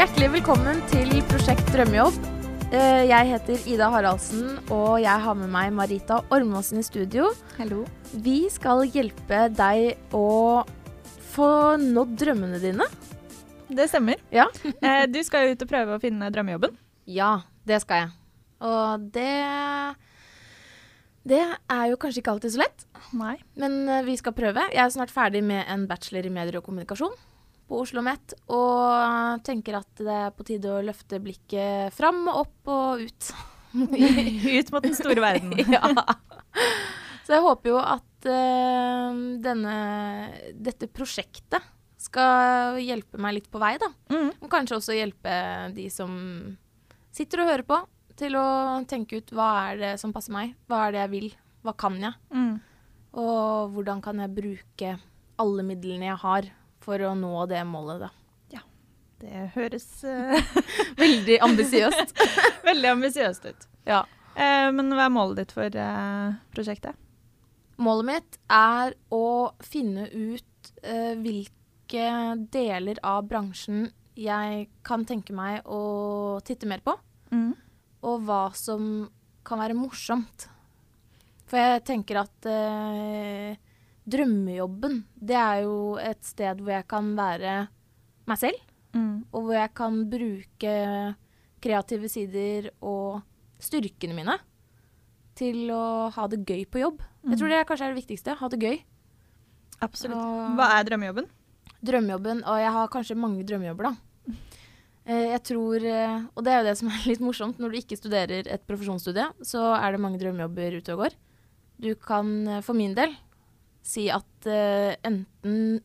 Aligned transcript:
Hjertelig 0.00 0.30
velkommen 0.32 0.78
til 0.88 1.10
Prosjekt 1.28 1.66
drømmejobb. 1.74 2.14
Eh, 2.72 3.02
Jeg 3.04 3.26
heter 3.34 3.66
Ida 3.68 3.90
Haraldsen, 3.92 4.54
og 4.72 4.94
jeg 5.02 5.12
har 5.12 5.34
med 5.36 5.50
meg 5.52 5.74
Marita 5.76 6.22
Ormåsen 6.32 6.80
i 6.80 6.84
studio. 6.86 7.26
Hallo. 7.58 7.82
Vi 8.14 8.48
skal 8.48 8.86
hjelpe 8.88 9.42
deg 9.52 10.00
å 10.16 10.64
få 11.34 11.50
nådd 11.76 12.16
drømmene 12.16 12.62
dine. 12.62 12.88
Det 13.68 13.90
stemmer. 13.92 14.16
Ja. 14.32 14.48
Eh, 14.80 15.04
du 15.04 15.20
skal 15.20 15.50
jo 15.50 15.52
ut 15.52 15.66
og 15.68 15.68
prøve 15.68 15.98
å 15.98 16.00
finne 16.00 16.32
drømmejobben. 16.32 16.80
Ja, 17.04 17.42
det 17.68 17.82
skal 17.84 18.06
jeg. 18.06 18.12
Og 18.64 19.04
det 19.12 19.36
Det 21.28 21.44
er 21.44 21.84
jo 21.92 22.00
kanskje 22.00 22.24
ikke 22.24 22.38
alltid 22.38 22.56
så 22.56 22.64
lett, 22.64 22.86
Nei. 23.12 23.36
men 23.52 23.82
eh, 23.84 24.00
vi 24.08 24.16
skal 24.16 24.32
prøve. 24.32 24.64
Jeg 24.72 24.80
er 24.80 24.96
snart 24.96 25.12
ferdig 25.12 25.44
med 25.44 25.68
en 25.68 25.84
bachelor 25.84 26.24
i 26.24 26.32
medier 26.32 26.56
og 26.56 26.64
kommunikasjon 26.64 27.12
på 27.70 27.78
Oslo 27.78 28.00
OsloMet, 28.00 28.34
og 28.50 29.42
tenker 29.46 29.78
at 29.78 30.02
det 30.02 30.16
er 30.26 30.32
på 30.34 30.46
tide 30.48 30.72
å 30.74 30.82
løfte 30.82 31.20
blikket 31.22 31.94
fram 31.94 32.24
og 32.26 32.42
opp 32.42 32.70
og 32.74 33.04
ut. 33.06 33.32
Ut 34.58 34.72
mot 34.74 34.82
den 34.82 34.96
store 34.98 35.22
verden. 35.22 35.54
ja. 35.76 35.92
Så 37.22 37.36
jeg 37.36 37.44
håper 37.44 37.70
jo 37.70 37.76
at 37.78 38.26
uh, 38.26 39.20
denne, 39.44 39.76
dette 40.58 40.88
prosjektet 40.90 41.62
skal 42.00 42.80
hjelpe 42.82 43.20
meg 43.22 43.36
litt 43.36 43.50
på 43.52 43.60
vei, 43.62 43.76
da. 43.78 43.92
Mm. 44.10 44.32
Og 44.40 44.50
kanskje 44.50 44.80
også 44.80 44.96
hjelpe 44.96 45.34
de 45.76 45.86
som 45.92 46.10
sitter 47.14 47.44
og 47.44 47.52
hører 47.52 47.66
på, 47.68 47.78
til 48.18 48.34
å 48.40 48.46
tenke 48.90 49.20
ut 49.20 49.30
hva 49.36 49.50
er 49.68 49.78
det 49.84 49.92
som 50.02 50.14
passer 50.16 50.34
meg, 50.34 50.56
hva 50.66 50.88
er 50.88 50.96
det 50.96 51.04
jeg 51.04 51.12
vil, 51.14 51.30
hva 51.62 51.76
kan 51.78 52.00
jeg, 52.00 52.16
Mm. 52.34 52.56
og 53.20 53.74
hvordan 53.74 54.00
kan 54.02 54.18
jeg 54.22 54.34
bruke 54.34 54.96
alle 55.40 55.62
midlene 55.66 56.10
jeg 56.10 56.20
har 56.24 56.50
for 56.80 57.02
å 57.04 57.12
nå 57.18 57.44
det 57.50 57.60
målet, 57.68 58.00
da. 58.06 58.10
Ja. 58.54 58.62
Det 59.20 59.50
høres 59.56 59.86
eh, 60.08 60.40
Veldig 61.00 61.38
ambisiøst. 61.44 62.14
veldig 62.70 62.90
ambisiøst 62.96 63.44
ut. 63.52 63.68
ja. 63.88 64.02
Eh, 64.40 64.70
men 64.72 64.92
hva 64.94 65.08
er 65.08 65.12
målet 65.12 65.40
ditt 65.42 65.52
for 65.52 65.66
eh, 65.76 66.34
prosjektet? 66.54 66.94
Målet 67.82 68.06
mitt 68.06 68.36
er 68.52 68.94
å 69.12 69.22
finne 69.64 70.04
ut 70.12 70.70
eh, 70.84 71.16
hvilke 71.18 72.04
deler 72.54 73.00
av 73.04 73.24
bransjen 73.28 73.88
jeg 74.20 74.68
kan 74.86 75.04
tenke 75.08 75.34
meg 75.36 75.66
å 75.66 76.38
titte 76.46 76.68
mer 76.70 76.80
på, 76.84 76.94
Mm. 77.32 77.52
og 78.02 78.22
hva 78.26 78.40
som 78.58 79.08
kan 79.46 79.60
være 79.62 79.76
morsomt. 79.78 80.48
For 81.50 81.58
jeg 81.60 81.84
tenker 81.86 82.18
at 82.22 82.46
eh, 82.50 83.54
drømmejobben, 84.10 85.00
det 85.20 85.36
er 85.38 85.62
jo 85.64 85.96
et 86.02 86.22
sted 86.26 86.60
hvor 86.60 86.74
jeg 86.74 86.86
kan 86.90 87.14
være 87.18 87.68
meg 88.30 88.38
selv, 88.38 88.58
Mm. 88.92 89.24
og 89.32 89.42
hvor 89.46 89.54
jeg 89.54 89.70
kan 89.78 90.00
bruke 90.10 91.14
kreative 91.62 92.08
sider 92.10 92.70
og 92.82 93.20
styrkene 93.62 94.16
mine 94.16 94.34
til 95.38 95.70
å 95.70 96.10
ha 96.10 96.26
det 96.26 96.40
gøy 96.44 96.64
på 96.66 96.80
jobb. 96.82 97.00
Jeg 97.28 97.38
tror 97.38 97.48
det 97.52 97.66
kanskje 97.68 97.86
er 97.86 97.94
det 97.94 98.00
viktigste. 98.02 98.34
Ha 98.40 98.48
det 98.48 98.58
gøy. 98.60 98.80
Absolutt. 99.80 100.16
Og- 100.18 100.56
Hva 100.58 100.66
er 100.80 100.84
drømmejobben? 100.84 101.28
Drømmejobben, 101.84 102.42
og 102.44 102.58
jeg 102.58 102.72
har 102.72 102.88
kanskje 102.88 103.16
mange 103.16 103.44
drømmejobber, 103.46 103.82
da. 103.82 103.96
Eh, 105.06 105.30
Jeg 105.32 105.42
tror, 105.44 105.76
eh, 105.84 106.22
og 106.36 106.44
det 106.44 106.52
er 106.52 106.58
jo 106.62 106.68
det 106.68 106.76
som 106.78 106.88
er 106.88 107.06
litt 107.08 107.20
morsomt, 107.20 107.58
når 107.58 107.70
du 107.70 107.76
ikke 107.78 107.96
studerer 107.96 108.46
et 108.46 108.66
profesjonsstudie, 108.66 109.24
så 109.42 109.76
er 109.80 109.92
det 109.92 110.00
mange 110.00 110.18
drømmejobber 110.18 110.76
ute 110.76 110.92
og 110.92 110.98
går. 111.06 111.14
Du 111.80 111.94
kan 111.94 112.48
eh, 112.48 112.60
for 112.60 112.74
min 112.74 112.92
del 112.94 113.14
si 113.82 114.08
at 114.12 114.46
eh, 114.50 114.96
enten 115.06 115.80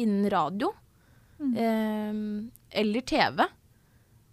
innen 0.00 0.30
radio 0.32 0.72
Mm. 1.40 1.54
eh, 1.56 2.80
eller 2.82 3.00
TV, 3.08 3.38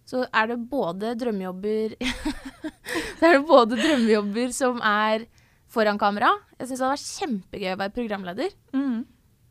så 0.04 0.26
er 0.28 0.48
det 0.52 0.58
både 0.68 1.14
drømmejobber 1.16 1.94
Så 3.20 3.22
er 3.30 3.38
det 3.38 3.46
både 3.48 3.78
drømmejobber 3.80 4.52
som 4.52 4.82
er 4.84 5.24
foran 5.72 5.98
kamera. 6.02 6.34
Jeg 6.60 6.68
syns 6.68 6.82
det 6.82 6.84
hadde 6.84 6.98
vært 6.98 7.14
kjempegøy 7.22 7.72
å 7.74 7.80
være 7.80 7.96
programleder. 7.96 8.52
Mm. 8.76 9.06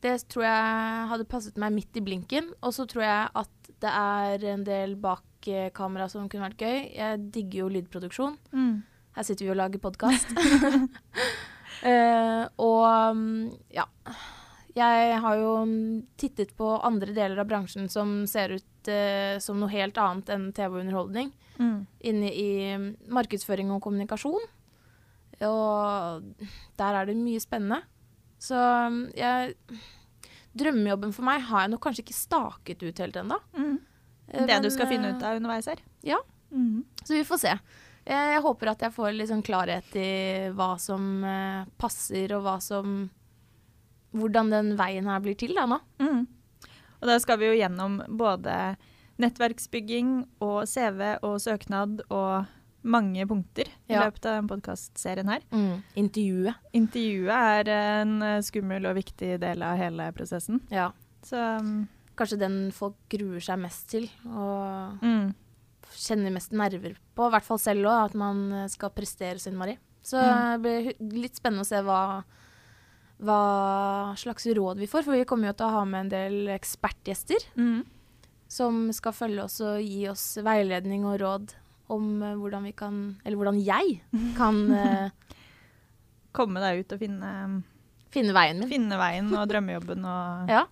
Det 0.04 0.12
tror 0.28 0.44
jeg 0.44 1.09
hadde 1.14 1.28
passet 1.32 1.56
meg 1.64 1.72
midt 1.78 1.97
i 1.97 2.04
blinken. 2.04 2.53
Og 2.60 2.76
så 2.76 2.84
tror 2.88 3.06
jeg 3.06 3.32
at 3.41 3.72
det 3.80 3.92
er 4.04 4.47
en 4.53 4.64
del 4.69 4.94
bak 5.00 5.48
eh, 5.48 5.70
kamera 5.76 6.10
som 6.12 6.28
kunne 6.28 6.50
vært 6.50 6.60
gøy. 6.60 6.78
Jeg 6.92 7.25
digger 7.32 7.62
jo 7.64 7.72
lydproduksjon. 7.72 8.36
Mm. 8.53 8.76
Her 9.16 9.25
sitter 9.25 9.48
vi 9.48 9.54
og 9.56 9.60
lager 9.64 9.80
podkast. 9.80 10.28
og 11.84 13.16
mm, 13.16 13.50
ja. 13.75 13.87
Jeg 14.76 15.20
har 15.25 15.38
jo 15.41 15.53
tittet 16.20 16.53
på 16.56 16.69
andre 16.84 17.14
deler 17.16 17.41
av 17.41 17.48
bransjen 17.48 17.88
som 17.88 18.26
ser 18.28 18.59
ut 18.59 18.91
uh, 18.92 19.38
som 19.41 19.56
noe 19.60 19.72
helt 19.72 19.97
annet 19.97 20.28
enn 20.34 20.50
TV 20.56 20.69
og 20.75 20.82
underholdning. 20.82 21.31
Mm. 21.56 21.78
Inne 22.12 22.32
i 22.32 22.50
mm, 22.76 22.91
markedsføring 23.16 23.72
og 23.72 23.81
kommunikasjon. 23.86 24.44
Og 25.47 26.47
der 26.76 26.98
er 27.00 27.09
det 27.09 27.16
mye 27.16 27.41
spennende. 27.41 27.81
Så 28.41 28.56
mm, 28.56 29.03
jeg 29.16 29.56
Drømmejobben 30.56 31.12
for 31.12 31.26
meg 31.26 31.42
har 31.50 31.66
jeg 31.66 31.72
nok 31.75 31.82
kanskje 31.84 32.03
ikke 32.04 32.16
staket 32.16 32.84
ut 32.86 33.00
helt 33.03 33.16
ennå. 33.20 33.36
Mm. 33.56 33.75
Det 34.31 34.47
Det 34.48 34.62
du 34.65 34.70
skal 34.72 34.88
finne 34.88 35.10
eh, 35.10 35.16
ut 35.16 35.25
av 35.25 35.36
underveis 35.36 35.69
her? 35.69 35.82
ja. 36.03 36.20
Mm. 36.50 36.84
Så 37.04 37.15
vi 37.15 37.25
får 37.26 37.38
se. 37.42 37.53
Jeg, 38.06 38.32
jeg 38.36 38.42
håper 38.44 38.70
at 38.70 38.82
jeg 38.86 38.94
får 38.94 39.14
litt 39.16 39.30
sånn 39.32 39.44
klarhet 39.46 39.96
i 39.98 40.10
hva 40.54 40.74
som 40.82 41.24
eh, 41.26 41.62
passer, 41.80 42.36
og 42.36 42.46
hva 42.46 42.58
som 42.64 43.06
Hvordan 44.16 44.48
den 44.48 44.68
veien 44.78 45.04
her 45.10 45.18
blir 45.20 45.34
til 45.36 45.50
da 45.52 45.66
nå. 45.68 45.76
Mm. 46.00 46.22
Og 47.02 47.08
da 47.10 47.16
skal 47.20 47.36
vi 47.36 47.50
jo 47.50 47.56
gjennom 47.58 47.98
både 48.16 48.54
nettverksbygging 49.20 50.12
og 50.40 50.62
CV 50.70 51.18
og 51.26 51.34
søknad 51.42 52.00
og 52.06 52.46
mange 52.86 53.26
punkter 53.28 53.68
i 53.90 53.96
løpet 53.98 54.28
av 54.28 54.38
den 54.38 54.48
podkastserien 54.48 55.28
her. 55.28 55.44
Intervjuet. 55.98 56.62
Intervjuet 56.76 57.34
er 57.34 57.72
en 57.74 58.16
eh, 58.24 58.40
skummel 58.46 58.88
og 58.88 58.96
viktig 59.00 59.34
del 59.42 59.64
av 59.66 59.76
hele 59.80 60.08
prosessen. 60.16 60.62
Ja. 60.72 60.92
Så 61.26 61.42
um, 61.60 61.84
Kanskje 62.16 62.38
den 62.40 62.54
folk 62.72 62.96
gruer 63.12 63.42
seg 63.44 63.58
mest 63.60 63.90
til, 63.92 64.06
og 64.30 65.02
mm, 65.04 65.34
kjenner 65.96 66.32
mest 66.34 66.52
nerver 66.56 66.94
på. 67.16 67.26
I 67.28 67.32
hvert 67.34 67.46
fall 67.48 67.58
selv 67.62 67.88
òg, 67.90 68.04
at 68.10 68.14
man 68.18 68.44
eh, 68.52 68.66
skal 68.72 68.92
prestere 68.94 69.40
så 69.42 69.50
innmari. 69.52 69.76
Så 70.06 70.20
Mm. 70.22 70.62
det 70.62 70.62
blir 70.62 71.20
litt 71.24 71.34
spennende 71.40 71.64
å 71.64 71.66
se 71.66 71.80
hva, 71.82 72.22
hva 73.26 73.40
slags 74.20 74.46
råd 74.54 74.78
vi 74.78 74.86
får. 74.90 75.02
For 75.06 75.16
vi 75.16 75.24
kommer 75.28 75.50
jo 75.50 75.56
til 75.58 75.66
å 75.66 75.76
ha 75.80 75.84
med 75.88 76.00
en 76.06 76.12
del 76.12 76.48
ekspertgjester. 76.54 77.46
mm, 77.56 77.84
som 78.48 78.92
skal 78.94 79.12
følge 79.12 79.42
oss 79.42 79.60
og 79.60 79.80
gi 79.82 80.04
oss 80.08 80.36
veiledning 80.38 81.04
og 81.04 81.18
råd 81.20 81.54
om 81.90 82.22
eh, 82.22 82.34
hvordan 82.38 82.62
vi 82.68 82.72
kan 82.78 83.16
Eller 83.24 83.36
hvordan 83.36 83.58
jeg 83.64 84.00
kan 84.38 84.60
eh, 84.70 85.10
komme 86.32 86.60
deg 86.62 86.84
ut 86.84 86.92
og 86.94 87.00
finne, 87.00 87.32
finne 88.14 88.32
veien 88.36 88.60
min. 88.60 88.68
finne 88.70 88.98
veien 89.00 89.32
og 89.34 89.48
drømmejobben 89.50 90.04
og 90.06 90.48
Ja, 90.54 90.66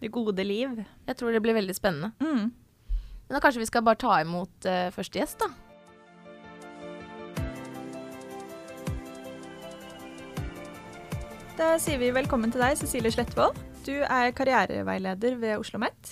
det 0.00 0.10
gode 0.12 0.44
liv. 0.44 0.84
jeg 1.06 1.16
tror 1.16 1.32
det 1.32 1.42
blir 1.42 1.54
veldig 1.56 1.74
spennende. 1.76 2.12
Mm. 2.20 2.52
Men 3.26 3.36
da 3.36 3.42
kanskje 3.42 3.62
vi 3.64 3.68
skal 3.68 3.82
bare 3.86 3.98
ta 3.98 4.20
imot 4.22 4.68
uh, 4.70 4.88
første 4.94 5.18
gjest, 5.18 5.42
da. 5.42 5.50
Da 11.56 11.72
sier 11.80 11.96
vi 11.98 12.12
velkommen 12.12 12.52
til 12.52 12.60
deg, 12.60 12.76
Cecilie 12.76 13.10
Slettvold. 13.10 13.56
Du 13.86 13.94
er 13.96 14.30
karriereveileder 14.36 15.38
ved 15.40 15.54
Oslo 15.56 15.80
OsloMet. 15.80 16.10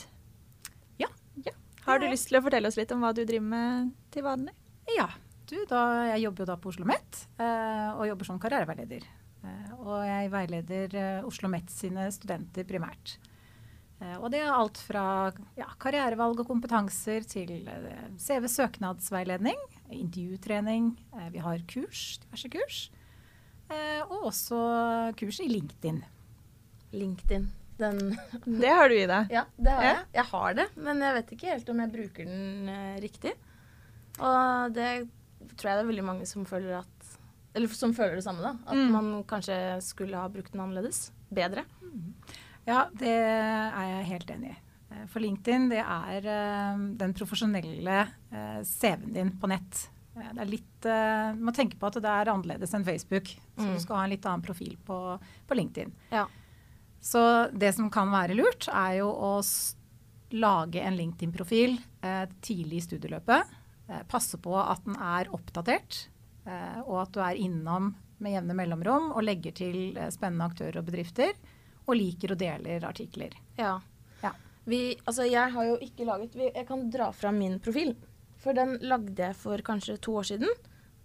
Ja. 0.99 1.11
ja. 1.45 1.53
Har 1.85 2.01
du 2.01 2.07
lyst 2.09 2.31
til 2.31 2.39
å 2.39 2.43
fortelle 2.47 2.71
oss 2.71 2.79
litt 2.81 2.95
om 2.95 3.05
hva 3.05 3.13
du 3.13 3.23
driver 3.29 3.47
med 3.51 3.93
til 4.15 4.25
vanlig? 4.25 4.55
Ja, 4.97 5.11
du, 5.51 5.59
da, 5.69 5.83
jeg 6.15 6.25
jobber 6.25 6.45
jo 6.45 6.49
da 6.49 6.57
på 6.57 6.73
Oslo 6.73 6.87
OsloMet 6.87 7.21
eh, 7.37 7.91
og 7.93 8.09
jobber 8.09 8.31
som 8.31 8.41
karriereveileder. 8.41 9.05
Eh, 9.45 9.71
og 9.77 10.01
jeg 10.09 10.33
veileder 10.33 10.97
Oslo 10.97 11.29
OsloMet 11.29 11.77
sine 11.77 12.09
studenter 12.15 12.67
primært. 12.67 13.19
Eh, 14.03 14.17
og 14.19 14.31
det 14.35 14.41
er 14.43 14.51
alt 14.53 14.79
fra 14.83 15.05
ja, 15.57 15.69
karrierevalg 15.81 16.41
og 16.43 16.49
kompetanser 16.49 17.25
til 17.31 17.53
eh, 17.69 18.09
CV-søknadsveiledning, 18.19 19.59
intervjutrening. 19.95 20.91
Eh, 21.15 21.29
vi 21.35 21.39
har 21.45 21.63
kurs, 21.71 22.19
diverse 22.25 22.51
kurs. 22.53 22.81
Eh, 23.71 24.03
og 24.09 24.27
også 24.33 24.59
kurs 25.19 25.39
i 25.41 25.49
LinkedIn. 25.49 26.03
LinkedIn. 26.95 27.47
Den 27.79 27.99
Det 28.61 28.71
har 28.71 28.89
du 28.89 28.95
i 28.95 29.07
deg. 29.11 29.31
Ja, 29.35 29.45
det 29.59 29.73
har 29.73 29.83
Ja. 29.83 29.93
jeg. 29.95 30.07
Jeg 30.15 30.25
har 30.31 30.55
det, 30.61 30.67
men 30.77 31.01
jeg 31.03 31.15
vet 31.21 31.33
ikke 31.37 31.51
helt 31.55 31.69
om 31.73 31.81
jeg 31.83 31.93
bruker 31.95 32.29
den 32.29 33.01
riktig. 33.03 33.33
Og 34.23 34.75
det 34.77 34.91
tror 35.59 35.71
jeg 35.71 35.79
det 35.79 35.83
er 35.85 35.91
veldig 35.91 36.05
mange 36.07 36.27
som 36.31 36.45
føler 36.47 36.79
at 36.83 36.91
Eller 37.55 37.69
som 37.71 37.93
føler 37.95 38.17
det 38.19 38.25
samme, 38.27 38.43
da. 38.43 38.53
At 38.67 38.75
Mm. 38.75 38.91
man 38.91 39.09
kanskje 39.31 39.57
skulle 39.83 40.17
ha 40.19 40.27
brukt 40.29 40.51
den 40.53 40.61
annerledes. 40.61 41.11
Bedre. 41.33 41.63
Ja, 42.67 42.87
det 42.97 43.11
er 43.13 43.89
jeg 43.91 44.07
helt 44.13 44.31
enig 44.35 44.53
i. 44.55 44.57
Eh, 44.95 45.03
For 45.13 45.21
LinkedIn 45.25 45.67
det 45.73 45.83
er 45.83 46.29
eh, 46.33 46.85
den 47.01 47.13
profesjonelle 47.17 47.99
eh, 48.33 48.61
CV-en 48.65 49.13
din 49.17 49.33
på 49.41 49.51
nett. 49.53 49.89
Det 50.15 50.31
er 50.39 50.47
litt, 50.47 50.71
Du 50.85 51.41
må 51.43 51.51
tenke 51.57 51.75
på 51.81 51.89
at 51.89 51.97
det 51.99 52.07
er 52.11 52.29
annerledes 52.31 52.71
enn 52.77 52.85
Facebook. 52.87 53.33
Så 53.57 53.65
Mm. 53.67 53.73
du 53.75 53.81
skal 53.83 53.97
ha 53.97 54.05
en 54.05 54.11
litt 54.15 54.27
annen 54.31 54.43
profil 54.47 54.77
på, 54.87 54.99
på 55.49 55.55
LinkedIn. 55.59 55.91
Ja. 56.15 56.27
Så 57.03 57.51
det 57.53 57.73
som 57.75 57.91
kan 57.91 58.13
være 58.15 58.37
lurt, 58.39 58.69
er 58.71 59.01
jo 59.01 59.09
å 59.11 59.33
lage 60.35 60.81
en 60.83 60.97
LinkedIn-profil 60.97 61.77
eh, 62.03 62.27
tidlig 62.41 62.79
i 62.79 62.85
studieløpet. 62.87 63.51
Eh, 63.89 64.03
passe 64.09 64.39
på 64.39 64.55
at 64.57 64.85
den 64.87 64.95
er 64.97 65.29
oppdatert, 65.35 66.07
eh, 66.47 66.79
og 66.87 67.03
at 67.03 67.13
du 67.13 67.21
er 67.21 67.35
innom 67.43 67.93
med 68.23 68.37
jevne 68.39 68.55
mellomrom 68.57 69.11
og 69.13 69.23
legger 69.27 69.53
til 69.53 69.99
spennende 70.15 70.47
aktører 70.47 70.79
og 70.81 70.87
bedrifter. 70.87 71.35
Og 71.85 71.99
liker 71.99 72.35
og 72.35 72.41
deler 72.41 72.87
artikler. 72.89 73.35
Ja. 73.59 73.77
Ja. 74.23 74.33
Vi, 74.65 74.97
altså 75.05 75.27
jeg 75.29 75.53
har 75.53 75.67
jo 75.69 75.75
ikke 75.85 76.07
laget 76.09 76.37
vi, 76.39 76.49
Jeg 76.49 76.67
kan 76.69 76.87
dra 76.91 77.11
fram 77.13 77.41
min 77.43 77.59
profil. 77.61 77.95
For 78.41 78.57
den 78.57 78.79
lagde 78.85 79.17
jeg 79.21 79.37
for 79.37 79.61
kanskje 79.65 79.99
to 80.05 80.17
år 80.21 80.29
siden. 80.33 80.55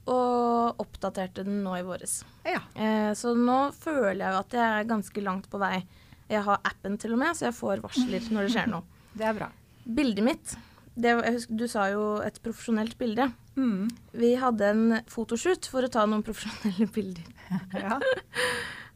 Og 0.10 0.80
oppdaterte 0.82 1.44
den 1.48 1.62
nå 1.64 1.76
i 1.78 1.86
våres. 1.86 2.22
Ja. 2.48 2.64
Eh, 2.76 3.12
så 3.16 3.36
nå 3.38 3.60
føler 3.76 4.24
jeg 4.24 4.34
jo 4.34 4.40
at 4.46 4.56
jeg 4.58 4.80
er 4.80 4.90
ganske 4.90 5.26
langt 5.26 5.50
på 5.52 5.62
vei. 5.62 5.84
Jeg 6.30 6.46
har 6.46 6.64
appen 6.66 6.98
til 7.02 7.16
og 7.16 7.22
med, 7.22 7.36
så 7.38 7.50
jeg 7.50 7.58
får 7.58 7.84
varsler 7.84 8.32
når 8.34 8.48
det 8.48 8.56
skjer 8.56 8.74
noe. 8.74 8.86
Det 9.20 9.26
er 9.26 9.36
bra. 9.36 9.48
Bildet 9.84 10.24
mitt 10.24 10.52
det, 11.00 11.14
husker, 11.26 11.56
Du 11.58 11.68
sa 11.68 11.88
jo 11.94 12.04
et 12.24 12.38
profesjonelt 12.44 12.98
bilde. 13.00 13.30
Mm. 13.56 13.88
Vi 14.20 14.34
hadde 14.40 14.70
en 14.70 14.84
fotoshoot 15.10 15.68
for 15.72 15.86
å 15.86 15.92
ta 15.92 16.06
noen 16.08 16.26
profesjonelle 16.26 16.90
bilder. 16.94 17.26
Ja. 17.74 17.98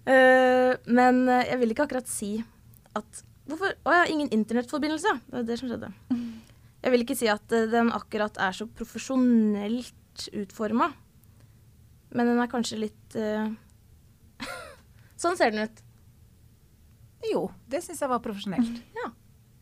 Eh, 0.03 0.73
men 0.91 1.21
eh, 1.31 1.45
jeg 1.47 1.59
vil 1.61 1.73
ikke 1.73 1.85
akkurat 1.87 2.09
si 2.11 2.33
at 2.97 3.23
Hvorfor? 3.43 3.73
Å 3.83 3.91
ja, 3.91 4.03
ingen 4.07 4.29
internettforbindelse. 4.31 5.17
Det 5.27 5.35
var 5.35 5.47
det 5.47 5.57
som 5.59 5.67
skjedde. 5.67 5.89
Jeg 6.83 6.93
vil 6.93 7.03
ikke 7.03 7.17
si 7.19 7.27
at 7.31 7.55
eh, 7.55 7.65
den 7.71 7.91
akkurat 7.91 8.37
er 8.39 8.55
så 8.55 8.69
profesjonelt 8.71 10.27
utforma. 10.31 10.93
Men 12.15 12.31
den 12.31 12.39
er 12.39 12.51
kanskje 12.51 12.79
litt 12.85 13.17
uh... 13.19 13.49
Sånn 15.23 15.35
ser 15.39 15.51
den 15.51 15.67
ut. 15.67 15.83
Jo, 17.33 17.45
det 17.67 17.81
syns 17.83 17.99
jeg 18.03 18.11
var 18.11 18.23
profesjonelt. 18.23 18.79
Ja. 18.95 19.09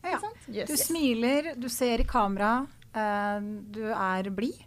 Ja. 0.05 0.19
ja. 0.49 0.65
Du 0.69 0.73
smiler, 0.77 1.53
du 1.61 1.69
ser 1.69 2.01
i 2.01 2.07
kamera, 2.09 2.63
uh, 2.93 3.49
du 3.73 3.83
er 3.93 4.29
blid. 4.33 4.61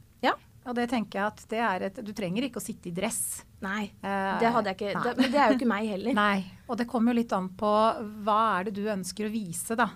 Ja. 0.65 0.71
Og 0.71 0.75
det 0.79 0.87
tenker 0.91 1.19
jeg 1.21 1.27
at 1.29 1.43
det 1.51 1.59
er 1.61 1.83
et 1.91 1.99
Du 2.07 2.13
trenger 2.17 2.47
ikke 2.47 2.57
å 2.57 2.65
sitte 2.65 2.89
i 2.89 2.95
dress. 2.97 3.43
Nei, 3.65 3.91
Eh, 4.03 4.39
det 4.41 4.51
hadde 4.53 4.73
jeg 4.73 4.77
ikke. 4.81 5.03
Det, 5.05 5.13
men 5.19 5.31
det 5.33 5.41
er 5.41 5.51
jo 5.53 5.59
ikke 5.59 5.69
meg 5.69 5.89
heller. 5.89 6.15
Nei. 6.25 6.45
Og 6.69 6.79
det 6.81 6.87
kommer 6.89 7.13
jo 7.13 7.21
litt 7.21 7.33
an 7.37 7.51
på 7.61 7.71
hva 8.25 8.39
er 8.59 8.65
det 8.71 8.75
du 8.81 8.85
ønsker 8.89 9.29
å 9.29 9.33
vise 9.33 9.77
da, 9.77 9.91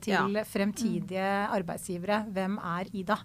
til 0.00 0.16
til 0.16 0.40
fremtidige 0.48 1.28
arbeidsgivere. 1.52 2.22
Hvem 2.32 2.58
er 2.62 2.88
Ida? 2.96 3.18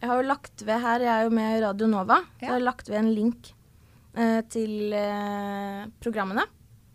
Jeg 0.00 0.08
har 0.10 0.20
jo 0.22 0.26
lagt 0.28 0.62
ved 0.68 0.80
her, 0.84 1.00
jeg 1.00 1.12
er 1.12 1.24
jo 1.24 1.30
med 1.36 1.62
Radio 1.64 1.86
Nova, 1.88 2.18
Ja. 2.40 2.46
jeg 2.46 2.50
har 2.52 2.60
lagt 2.64 2.88
ved 2.88 2.98
en 3.00 3.14
link 3.16 3.52
eh, 4.14 4.42
til 4.52 4.92
eh, 4.92 5.86
programmene. 6.00 6.44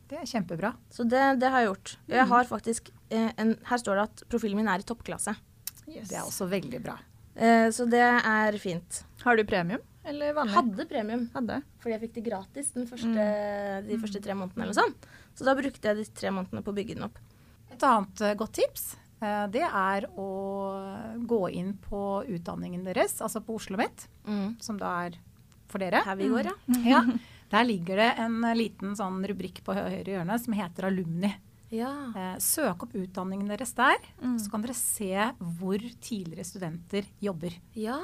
Det 0.07 0.19
er 0.19 0.25
kjempebra. 0.27 0.73
Så 0.91 1.05
det, 1.07 1.39
det 1.39 1.49
har 1.49 1.63
jeg 1.63 1.69
gjort. 1.71 1.93
Jeg 2.11 2.27
har 2.27 2.43
faktisk 2.49 2.89
eh, 3.09 3.31
en, 3.39 3.55
Her 3.69 3.77
står 3.79 3.95
det 3.95 4.03
at 4.09 4.23
profilen 4.29 4.57
min 4.59 4.67
er 4.67 4.83
i 4.83 4.85
toppklasse. 4.85 5.33
Yes. 5.87 6.09
Det 6.09 6.17
er 6.19 6.25
også 6.27 6.45
veldig 6.51 6.81
bra. 6.83 6.97
Eh, 7.35 7.69
så 7.71 7.85
det 7.89 8.01
er 8.03 8.57
fint. 8.59 9.03
Har 9.23 9.37
du 9.37 9.43
premium 9.47 9.81
eller 10.03 10.33
vanlig? 10.33 10.53
Hadde 10.55 10.85
premium, 10.89 11.27
Hadde. 11.35 11.59
fordi 11.79 11.93
jeg 11.93 12.01
fikk 12.01 12.13
det 12.15 12.23
gratis 12.25 12.71
den 12.73 12.87
første, 12.89 13.25
de 13.87 13.97
første 14.01 14.21
tre 14.23 14.33
månedene. 14.33 14.63
eller 14.65 14.73
sånn. 14.73 14.95
Så 15.37 15.45
da 15.45 15.53
brukte 15.55 15.81
jeg 15.91 15.95
de 16.01 16.05
tre 16.17 16.31
månedene 16.33 16.63
på 16.65 16.73
å 16.73 16.75
bygge 16.75 16.95
den 16.97 17.05
opp. 17.05 17.19
Et 17.71 17.83
annet 17.87 18.21
eh, 18.21 18.33
godt 18.35 18.53
tips 18.57 18.95
eh, 19.21 19.45
det 19.53 19.61
er 19.63 20.07
å 20.17 20.27
gå 21.25 21.41
inn 21.53 21.75
på 21.77 22.25
utdanningen 22.27 22.83
deres, 22.83 23.19
altså 23.21 23.43
på 23.45 23.55
Oslo 23.55 23.77
OsloMet, 23.77 24.07
Mm. 24.27 24.61
som 24.61 24.77
da 24.77 25.05
er 25.07 25.15
for 25.67 25.79
dere. 25.79 26.03
Her 26.05 26.15
vi 26.15 26.27
går, 26.29 26.45
ja. 26.51 26.55
Ja, 26.85 27.03
Der 27.51 27.63
ligger 27.65 27.95
det 27.99 28.09
en 28.17 28.41
liten 28.55 28.93
sånn 28.95 29.21
rubrikk 29.27 29.61
på 29.63 29.73
høyre 29.75 30.05
hjørne 30.05 30.37
som 30.39 30.53
heter 30.53 30.85
Alumni. 30.87 31.33
Ja. 31.71 31.91
Eh, 32.15 32.35
søk 32.43 32.83
opp 32.83 32.93
utdanningen 32.93 33.47
deres 33.47 33.73
der, 33.73 33.97
Mm. 34.21 34.37
så 34.39 34.51
kan 34.51 34.61
dere 34.61 34.73
se 34.75 35.13
hvor 35.39 35.79
tidligere 36.01 36.43
studenter 36.45 37.05
jobber. 37.21 37.53
ja. 37.75 37.99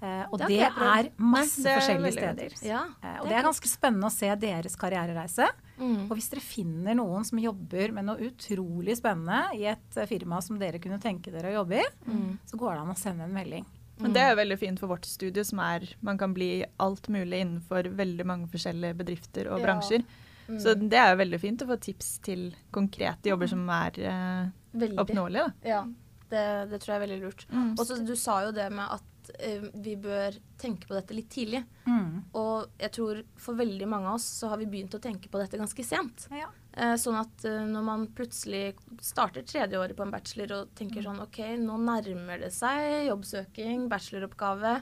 Eh, 0.00 0.26
og 0.30 0.38
Det 0.38 0.46
det, 0.46 0.60
er 0.60 1.08
masse 1.18 1.58
Nei, 1.58 1.64
det 1.64 1.72
er 1.72 1.80
forskjellige 1.80 2.12
steder. 2.12 2.52
ja. 2.68 2.84
Eh, 3.02 3.16
og 3.18 3.24
Det 3.24 3.30
det 3.30 3.38
er 3.38 3.42
ganske 3.42 3.66
spennende 3.66 4.06
å 4.06 4.12
se 4.12 4.28
deres 4.36 4.76
karrierereise. 4.76 5.48
Mm. 5.76 6.04
Og 6.08 6.16
hvis 6.16 6.28
dere 6.30 6.40
finner 6.40 6.94
noen 6.94 7.24
som 7.26 7.36
jobber 7.36 7.90
med 7.92 8.04
noe 8.04 8.16
utrolig 8.18 8.94
spennende 8.96 9.56
i 9.58 9.64
et 9.66 9.96
eh, 9.96 10.06
firma 10.06 10.40
som 10.40 10.56
dere 10.56 10.78
kunne 10.78 11.00
tenke 11.00 11.32
dere 11.32 11.50
å 11.50 11.64
jobbe 11.64 11.80
i, 11.80 11.86
Mm. 12.06 12.38
så 12.46 12.56
går 12.56 12.74
det 12.74 12.80
an 12.80 12.94
å 12.94 12.96
sende 12.96 13.24
en 13.24 13.32
melding. 13.34 13.64
Men 13.98 14.12
det 14.12 14.22
er 14.22 14.36
jo 14.36 14.42
veldig 14.44 14.58
fint 14.60 14.78
for 14.78 14.86
vårt 14.86 15.04
studie, 15.04 15.42
som 15.44 15.58
er 15.58 15.80
man 16.00 16.16
kan 16.16 16.32
bli 16.32 16.64
alt 16.78 17.08
mulig 17.08 17.40
innenfor 17.42 17.82
veldig 17.92 18.24
mange 18.24 18.46
forskjellige 18.48 18.94
bedrifter 18.96 19.50
og 19.50 19.58
Ja. 19.58 19.66
bransjer. 19.66 20.04
Mm. 20.48 20.60
Så 20.64 20.74
det 20.80 20.98
er 20.98 21.12
jo 21.12 21.20
veldig 21.20 21.40
fint 21.42 21.64
å 21.64 21.68
få 21.68 21.76
tips 21.84 22.12
til 22.24 22.48
konkrete 22.74 23.32
jobber 23.32 23.50
som 23.50 23.66
er 23.74 23.98
eh, 24.00 24.88
oppnåelige. 25.02 25.44
Da. 25.44 25.68
Ja, 25.68 25.82
det, 26.32 26.46
det 26.72 26.80
tror 26.80 26.94
jeg 26.94 26.98
er 26.98 27.06
veldig 27.06 27.20
lurt. 27.24 27.46
Mm. 27.52 27.70
Og 27.74 27.84
så 27.84 28.00
Du 28.04 28.14
sa 28.16 28.40
jo 28.46 28.54
det 28.56 28.68
med 28.72 28.96
at 28.96 29.32
eh, 29.44 29.66
vi 29.74 29.96
bør 30.00 30.38
tenke 30.60 30.88
på 30.88 30.96
dette 30.96 31.16
litt 31.16 31.28
tidlig. 31.32 31.64
Mm. 31.88 32.30
Og 32.40 32.80
jeg 32.80 32.94
tror 32.96 33.20
for 33.40 33.58
veldig 33.60 33.88
mange 33.90 34.08
av 34.08 34.20
oss 34.20 34.28
så 34.40 34.52
har 34.52 34.62
vi 34.62 34.70
begynt 34.70 34.96
å 34.96 35.02
tenke 35.04 35.28
på 35.28 35.42
dette 35.42 35.60
ganske 35.60 35.84
sent. 35.84 36.28
Ja. 36.32 36.48
Eh, 36.78 36.94
sånn 37.00 37.18
at 37.18 37.44
eh, 37.48 37.64
når 37.66 37.84
man 37.84 38.06
plutselig 38.14 38.76
starter 39.04 39.44
tredje 39.48 39.80
året 39.80 39.98
på 39.98 40.04
en 40.06 40.14
bachelor 40.14 40.54
og 40.60 40.72
tenker 40.78 41.04
sånn 41.04 41.20
OK, 41.24 41.42
nå 41.60 41.76
nærmer 41.82 42.44
det 42.44 42.52
seg 42.54 43.08
jobbsøking, 43.08 43.88
bacheloroppgave, 43.90 44.78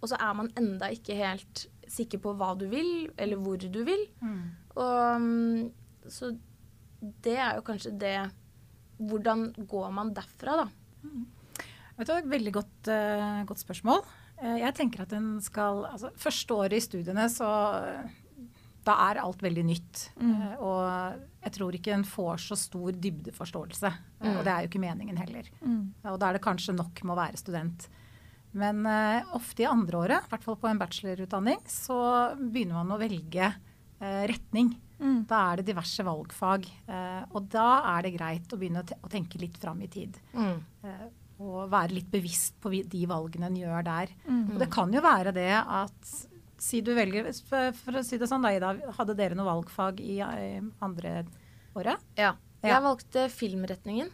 og 0.00 0.08
så 0.08 0.16
er 0.16 0.36
man 0.38 0.48
enda 0.56 0.88
ikke 0.94 1.16
helt 1.18 1.66
sikker 1.90 2.22
på 2.22 2.32
hva 2.38 2.54
du 2.58 2.68
vil, 2.70 3.10
eller 3.20 3.40
hvor 3.42 3.58
du 3.60 3.80
vil. 3.84 4.04
Mm. 4.22 4.44
Og 4.76 5.22
mm, 5.22 5.70
så 6.10 6.30
det 7.24 7.36
er 7.40 7.58
jo 7.58 7.66
kanskje 7.66 7.96
det 7.96 8.16
Hvordan 9.00 9.46
går 9.56 9.92
man 9.96 10.10
derfra, 10.12 10.58
da? 10.60 10.66
Vet 11.96 12.08
du, 12.08 12.16
et 12.16 12.32
Veldig 12.32 12.52
godt, 12.52 12.90
uh, 12.92 13.42
godt 13.48 13.62
spørsmål. 13.62 14.02
Uh, 14.40 14.56
jeg 14.60 14.76
tenker 14.76 15.04
at 15.04 15.14
en 15.16 15.38
skal 15.44 15.86
altså, 15.88 16.12
Første 16.20 16.56
året 16.56 16.76
i 16.76 16.84
studiene 16.84 17.26
så 17.32 17.48
eh, 17.80 18.10
Da 18.84 18.96
er 19.08 19.22
alt 19.22 19.40
veldig 19.44 19.64
nytt. 19.68 20.04
Mm. 20.20 20.34
Uh, 20.34 20.52
og 20.64 21.46
jeg 21.46 21.54
tror 21.56 21.76
ikke 21.76 21.94
en 21.96 22.04
får 22.08 22.44
så 22.50 22.60
stor 22.60 22.92
dybdeforståelse. 22.96 23.94
Mm. 24.20 24.34
og 24.34 24.44
det 24.44 24.52
er 24.52 24.60
jo 24.60 24.68
ikke 24.68 24.84
meningen 24.84 25.16
heller. 25.16 25.48
Mm. 25.64 25.82
Og 26.12 26.20
da 26.20 26.28
er 26.28 26.36
det 26.36 26.44
kanskje 26.44 26.76
nok 26.76 27.00
med 27.04 27.14
å 27.14 27.20
være 27.22 27.40
student. 27.40 27.88
Men 28.52 28.82
ofte 29.36 29.62
i 29.62 29.68
andre 29.70 29.96
året, 29.96 30.24
i 30.26 30.32
hvert 30.32 30.42
fall 30.44 30.56
på 30.58 30.66
en 30.66 30.80
bachelorutdanning, 30.80 31.60
så 31.70 31.96
begynner 32.34 32.80
man 32.80 32.96
å 32.96 32.98
velge 33.00 33.52
retning. 34.00 34.74
Mm. 35.00 35.22
Da 35.28 35.40
er 35.50 35.60
det 35.60 35.70
diverse 35.70 36.04
valgfag. 36.04 36.66
Eh, 36.88 37.22
og 37.32 37.48
da 37.52 37.68
er 37.94 38.06
det 38.06 38.14
greit 38.16 38.52
å 38.52 38.58
begynne 38.60 38.82
å, 38.84 38.88
te 38.88 38.98
å 39.00 39.10
tenke 39.12 39.40
litt 39.40 39.56
fram 39.60 39.80
i 39.84 39.88
tid. 39.92 40.18
Eh, 40.34 41.06
og 41.40 41.70
være 41.72 41.96
litt 41.96 42.10
bevisst 42.12 42.58
på 42.60 42.72
de 42.72 43.04
valgene 43.08 43.48
en 43.48 43.56
gjør 43.56 43.86
der. 43.86 44.12
Mm. 44.26 44.42
Og 44.54 44.58
det 44.60 44.68
kan 44.72 44.92
jo 44.92 45.04
være 45.04 45.32
det 45.36 45.52
at 45.60 46.12
Si 46.60 46.82
du 46.84 46.90
velger 46.92 47.30
For, 47.48 47.96
å 47.96 48.04
si 48.04 48.18
det 48.20 48.28
sånn, 48.28 48.44
da, 48.44 48.52
Ida. 48.52 48.74
Hadde 48.98 49.16
dere 49.16 49.36
noe 49.38 49.48
valgfag 49.48 50.02
i 50.04 50.18
eh, 50.20 50.60
andre 50.84 51.22
året? 51.72 52.02
Ja. 52.20 52.34
Jeg 52.60 52.84
valgte 52.84 53.22
filmretningen. 53.32 54.10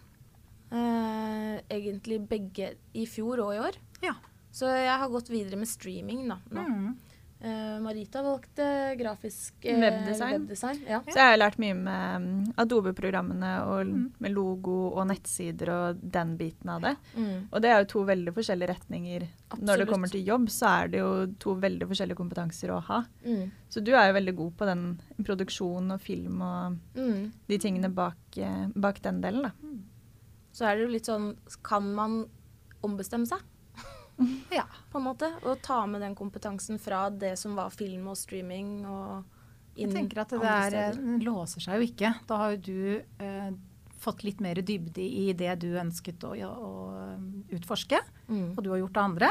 Eh, 0.70 1.56
egentlig 1.66 2.20
begge 2.30 2.76
i 2.94 3.08
fjor 3.10 3.42
og 3.42 3.50
i 3.56 3.60
år. 3.66 3.80
Ja. 4.04 4.14
Så 4.54 4.70
jeg 4.70 4.94
har 4.94 5.10
gått 5.10 5.32
videre 5.32 5.58
med 5.58 5.68
streaming 5.68 6.22
da, 6.30 6.38
nå. 6.54 6.62
Mm. 6.70 6.92
Eh, 7.38 7.78
Marita 7.84 8.22
valgte 8.24 8.96
grafisk 8.96 9.64
eh, 9.68 9.76
Webdesign. 9.78 10.32
webdesign. 10.40 10.78
Ja. 10.88 11.00
Så 11.04 11.18
jeg 11.20 11.28
har 11.30 11.36
lært 11.36 11.58
mye 11.60 11.74
med 11.76 12.22
mm, 12.22 12.54
Adobe-programmene 12.56 13.50
og 13.66 13.86
Mm. 13.86 14.06
med 14.24 14.32
logo 14.32 14.76
og 14.96 15.06
nettsider 15.10 15.68
og 15.68 16.00
den 16.00 16.36
biten 16.38 16.68
av 16.72 16.80
det. 16.80 16.94
Mm. 17.14 17.48
Og 17.52 17.60
det 17.60 17.70
er 17.70 17.78
jo 17.84 17.88
to 17.92 18.04
veldig 18.08 18.32
forskjellige 18.34 18.68
retninger. 18.72 19.26
Når 19.60 19.76
det 19.82 19.88
kommer 19.88 20.08
til 20.10 20.24
jobb, 20.24 20.48
så 20.48 20.66
er 20.84 20.88
det 20.88 20.98
jo 21.02 21.26
to 21.38 21.54
veldig 21.60 21.86
forskjellige 21.90 22.16
kompetanser 22.16 22.72
å 22.72 22.80
ha. 22.88 23.02
Mm. 23.26 23.50
Så 23.68 23.84
du 23.84 23.92
er 23.92 24.08
jo 24.08 24.14
veldig 24.18 24.36
god 24.36 24.56
på 24.56 24.64
den 24.72 24.86
produksjonen 25.22 25.92
og 25.92 26.00
film 26.00 26.40
og 26.40 26.78
Mm. 26.96 27.32
de 27.48 27.58
tingene 27.58 27.92
bak, 27.94 28.16
eh, 28.38 28.66
bak 28.74 29.02
den 29.02 29.20
delen, 29.20 29.42
da. 29.42 29.50
Så 30.52 30.64
er 30.64 30.76
det 30.76 30.86
jo 30.86 30.92
litt 30.92 31.04
sånn 31.04 31.36
Kan 31.62 31.94
man 31.94 32.24
ombestemme 32.82 33.26
seg? 33.26 33.40
Ja. 34.50 34.64
på 34.92 34.98
en 34.98 35.04
måte, 35.04 35.28
Og 35.44 35.60
ta 35.62 35.86
med 35.86 36.00
den 36.00 36.14
kompetansen 36.14 36.78
fra 36.80 37.10
det 37.10 37.34
som 37.38 37.54
var 37.56 37.70
film 37.70 38.08
og 38.08 38.16
streaming 38.16 38.84
og 38.86 39.24
Jeg 39.76 39.90
tenker 39.92 40.22
at 40.22 40.30
det 40.32 40.40
der 40.40 40.76
eh, 40.88 41.00
låser 41.20 41.60
seg 41.60 41.76
jo 41.82 41.86
ikke. 41.90 42.14
Da 42.26 42.36
har 42.40 42.54
jo 42.54 42.62
du 42.64 43.02
eh, 43.20 43.50
fått 44.00 44.22
litt 44.24 44.40
mer 44.40 44.54
dybde 44.64 45.02
i 45.04 45.32
det 45.36 45.52
du 45.60 45.74
ønsket 45.76 46.24
å, 46.24 46.32
å 46.32 46.72
eh, 46.96 47.56
utforske, 47.58 48.00
Mm. 48.26 48.56
og 48.58 48.64
du 48.64 48.70
har 48.72 48.78
gjort 48.80 48.92
det 48.96 49.02
andre. 49.04 49.28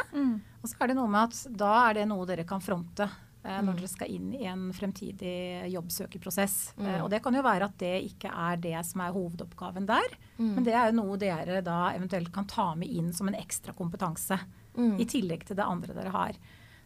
Og 0.63 0.69
så 0.69 0.77
er 0.79 0.87
det 0.87 0.95
noe 0.95 1.09
med 1.11 1.23
at 1.33 1.57
da 1.59 1.71
er 1.89 1.93
det 1.97 2.05
noe 2.07 2.25
dere 2.29 2.45
kan 2.47 2.61
fronte 2.63 3.03
eh, 3.43 3.57
når 3.61 3.73
Mm. 3.73 3.79
dere 3.81 3.87
skal 3.91 4.07
inn 4.13 4.29
i 4.33 4.45
en 4.47 4.71
fremtidig 4.73 5.33
jobbsøkerprosess. 5.73 6.73
Mm. 6.77 6.85
Eh, 6.87 7.01
og 7.03 7.09
det 7.11 7.19
kan 7.25 7.33
jo 7.35 7.41
være 7.45 7.65
at 7.67 7.75
det 7.81 7.91
ikke 8.07 8.29
er 8.31 8.57
det 8.61 8.85
som 8.85 9.01
er 9.01 9.11
hovedoppgaven 9.17 9.85
der, 9.89 10.15
Mm. 10.39 10.53
men 10.55 10.63
det 10.63 10.73
er 10.73 10.91
jo 10.91 11.01
noe 11.01 11.17
dere 11.17 11.61
da 11.63 11.91
eventuelt 11.95 12.31
kan 12.31 12.45
ta 12.45 12.73
med 12.75 12.87
inn 12.89 13.11
som 13.13 13.27
en 13.27 13.35
ekstra 13.35 13.73
kompetanse. 13.75 14.37
Mm. 14.77 14.99
I 14.99 15.05
tillegg 15.07 15.45
til 15.47 15.55
det 15.57 15.65
andre 15.65 15.93
dere 15.95 16.11
har. 16.13 16.37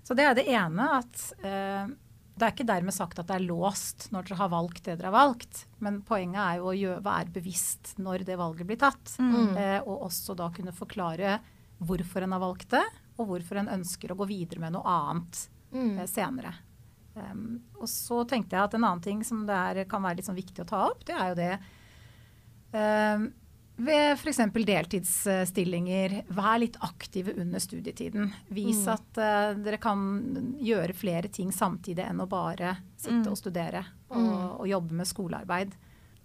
Så 0.05 0.15
det 0.15 0.25
er 0.25 0.37
det 0.37 0.45
ene 0.47 0.85
at 0.99 1.23
eh, 1.43 1.89
Det 2.39 2.45
er 2.47 2.53
ikke 2.53 2.67
dermed 2.69 2.93
sagt 2.95 3.19
at 3.19 3.27
det 3.27 3.35
er 3.35 3.43
låst 3.49 4.07
når 4.13 4.29
dere 4.29 4.37
har 4.39 4.49
valgt 4.53 4.85
det 4.85 4.93
dere 4.99 5.09
har 5.11 5.17
valgt, 5.17 5.65
men 5.83 5.97
poenget 6.07 6.39
er 6.39 6.61
jo 6.61 6.69
å 6.71 6.75
gjøre, 6.77 7.03
være 7.03 7.33
bevisst 7.35 7.97
når 7.99 8.23
det 8.23 8.37
valget 8.39 8.69
blir 8.69 8.79
tatt. 8.79 9.15
Mm. 9.19 9.57
Eh, 9.57 9.79
og 9.83 10.05
også 10.07 10.37
da 10.39 10.47
kunne 10.55 10.71
forklare 10.71 11.39
hvorfor 11.83 12.23
en 12.23 12.31
har 12.37 12.39
valgt 12.43 12.69
det, 12.71 12.85
og 13.19 13.27
hvorfor 13.27 13.59
en 13.59 13.67
ønsker 13.75 14.11
å 14.13 14.17
gå 14.21 14.25
videre 14.29 14.59
med 14.63 14.77
noe 14.77 14.87
annet 14.87 15.47
Mm. 15.69 15.99
eh, 15.99 16.05
senere. 16.09 16.53
Um, 17.13 17.59
og 17.77 17.85
så 17.91 18.23
tenkte 18.25 18.55
jeg 18.55 18.63
at 18.63 18.73
en 18.73 18.83
annen 18.87 19.01
ting 19.03 19.19
som 19.23 19.43
det 19.45 19.53
er, 19.53 19.83
kan 19.85 20.01
være 20.01 20.17
litt 20.17 20.25
sånn 20.25 20.37
viktig 20.39 20.63
å 20.63 20.69
ta 20.69 20.79
opp, 20.87 21.03
det 21.05 21.13
er 21.13 21.27
jo 21.29 21.35
det 21.37 21.51
um, 22.73 23.27
ved 23.79 24.11
f.eks. 24.19 24.37
deltidsstillinger, 24.67 26.23
vær 26.35 26.59
litt 26.61 26.77
aktive 26.85 27.33
under 27.39 27.59
studietiden. 27.63 28.31
Vis 28.53 28.81
Mm. 28.85 28.93
at 28.93 29.17
uh, 29.17 29.53
dere 29.63 29.77
kan 29.81 30.01
gjøre 30.59 30.93
flere 30.95 31.29
ting 31.31 31.51
samtidig 31.51 32.05
enn 32.07 32.19
å 32.21 32.27
bare 32.29 32.77
sitte 32.97 33.25
Mm. 33.25 33.31
og 33.31 33.37
studere 33.37 33.85
og, 34.09 34.17
Mm. 34.17 34.59
og 34.59 34.67
jobbe 34.67 34.91
med 34.93 35.07
skolearbeid. 35.07 35.71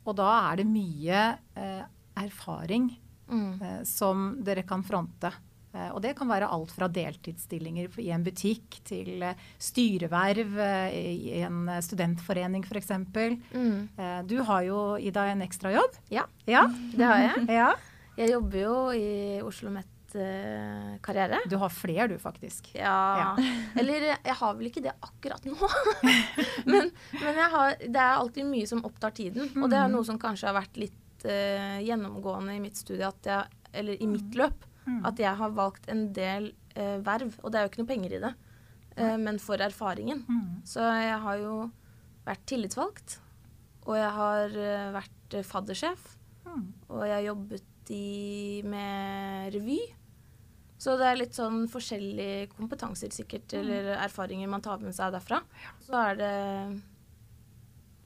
Og 0.06 0.16
da 0.16 0.52
er 0.52 0.56
det 0.56 0.66
mye 0.66 1.38
uh, 1.56 1.84
erfaring 2.16 2.90
eh, 3.30 3.82
som 3.84 4.36
dere 4.44 4.62
kan 4.62 4.82
fronte. 4.84 5.32
Eh, 5.74 5.88
og 5.90 6.00
det 6.04 6.12
kan 6.16 6.28
være 6.30 6.46
alt 6.54 6.70
fra 6.70 6.86
deltidsstillinger 6.88 7.96
i 7.98 8.10
en 8.14 8.22
butikk 8.26 8.78
til 8.86 9.22
eh, 9.26 9.34
styreverv 9.58 10.58
eh, 10.62 10.98
i 11.14 11.40
en 11.42 11.66
studentforening 11.82 12.62
f.eks. 12.68 12.92
Mm. 13.54 13.88
Du 14.30 14.36
har 14.46 14.62
jo, 14.68 14.78
i 15.02 15.10
deg 15.10 15.32
en 15.34 15.42
ekstrajobb. 15.42 15.98
Ja. 16.14 16.24
ja. 16.46 16.66
Det 16.94 17.04
har 17.04 17.18
jeg. 17.26 17.48
Ja. 17.50 17.72
Jeg 18.16 18.30
jobber 18.36 18.60
jo 18.62 18.76
i 18.94 19.08
Oslo 19.42 19.72
Met 19.74 19.90
Karriere. 21.02 21.40
Du 21.50 21.56
har 21.58 21.72
flere, 21.74 22.06
du, 22.12 22.18
faktisk. 22.22 22.68
Ja. 22.78 23.34
Eller 23.80 24.12
jeg 24.14 24.36
har 24.38 24.54
vel 24.54 24.68
ikke 24.70 24.82
det 24.84 24.92
akkurat 25.02 25.42
nå. 25.48 25.56
men 26.70 26.92
men 27.18 27.40
jeg 27.40 27.48
har, 27.56 27.74
det 27.82 27.98
er 28.04 28.20
alltid 28.20 28.46
mye 28.46 28.68
som 28.70 28.84
opptar 28.86 29.10
tiden. 29.16 29.50
Og 29.58 29.66
det 29.72 29.78
er 29.80 29.88
Mhm. 29.88 29.96
noe 29.96 30.06
som 30.06 30.18
kanskje 30.22 30.46
har 30.52 30.54
vært 30.60 30.78
litt 30.78 31.26
uh, 31.26 31.80
gjennomgående 31.82 32.54
i 32.54 32.62
mitt 32.62 32.76
studie, 32.78 33.06
at 33.08 33.26
jeg, 33.26 33.58
eller 33.74 33.98
i 34.02 34.06
mitt 34.06 34.38
løp. 34.38 34.62
Mm. 34.84 35.00
At 35.08 35.20
jeg 35.20 35.40
har 35.40 35.56
valgt 35.56 35.88
en 35.92 36.06
del 36.16 36.52
eh, 36.76 36.98
verv. 37.04 37.38
Og 37.42 37.52
det 37.52 37.60
er 37.60 37.66
jo 37.66 37.72
ikke 37.72 37.82
noe 37.82 37.92
penger 37.92 38.16
i 38.16 38.22
det, 38.24 38.32
eh, 38.96 39.16
men 39.20 39.40
for 39.42 39.62
erfaringen. 39.64 40.24
Mm. 40.28 40.62
Så 40.68 40.84
jeg 40.84 41.20
har 41.26 41.40
jo 41.42 41.58
vært 42.26 42.46
tillitsvalgt. 42.50 43.18
Og 43.84 43.98
jeg 43.98 44.12
har 44.16 44.56
eh, 44.56 44.88
vært 44.94 45.36
eh, 45.36 45.46
faddersjef. 45.46 46.08
Mm. 46.46 46.64
Og 46.88 47.04
jeg 47.04 47.16
har 47.16 47.28
jobbet 47.28 47.92
i, 47.92 48.62
med 48.64 49.52
revy. 49.54 49.80
Så 50.80 50.96
det 51.00 51.06
er 51.08 51.20
litt 51.20 51.36
sånn 51.36 51.64
forskjellige 51.70 52.50
kompetanser 52.52 53.12
sikkert, 53.14 53.52
eller 53.56 53.94
erfaringer 53.96 54.50
man 54.50 54.64
tar 54.64 54.82
med 54.84 54.92
seg 54.96 55.14
derfra. 55.14 55.40
Så 55.84 55.96
er 55.96 56.18
det 56.18 56.34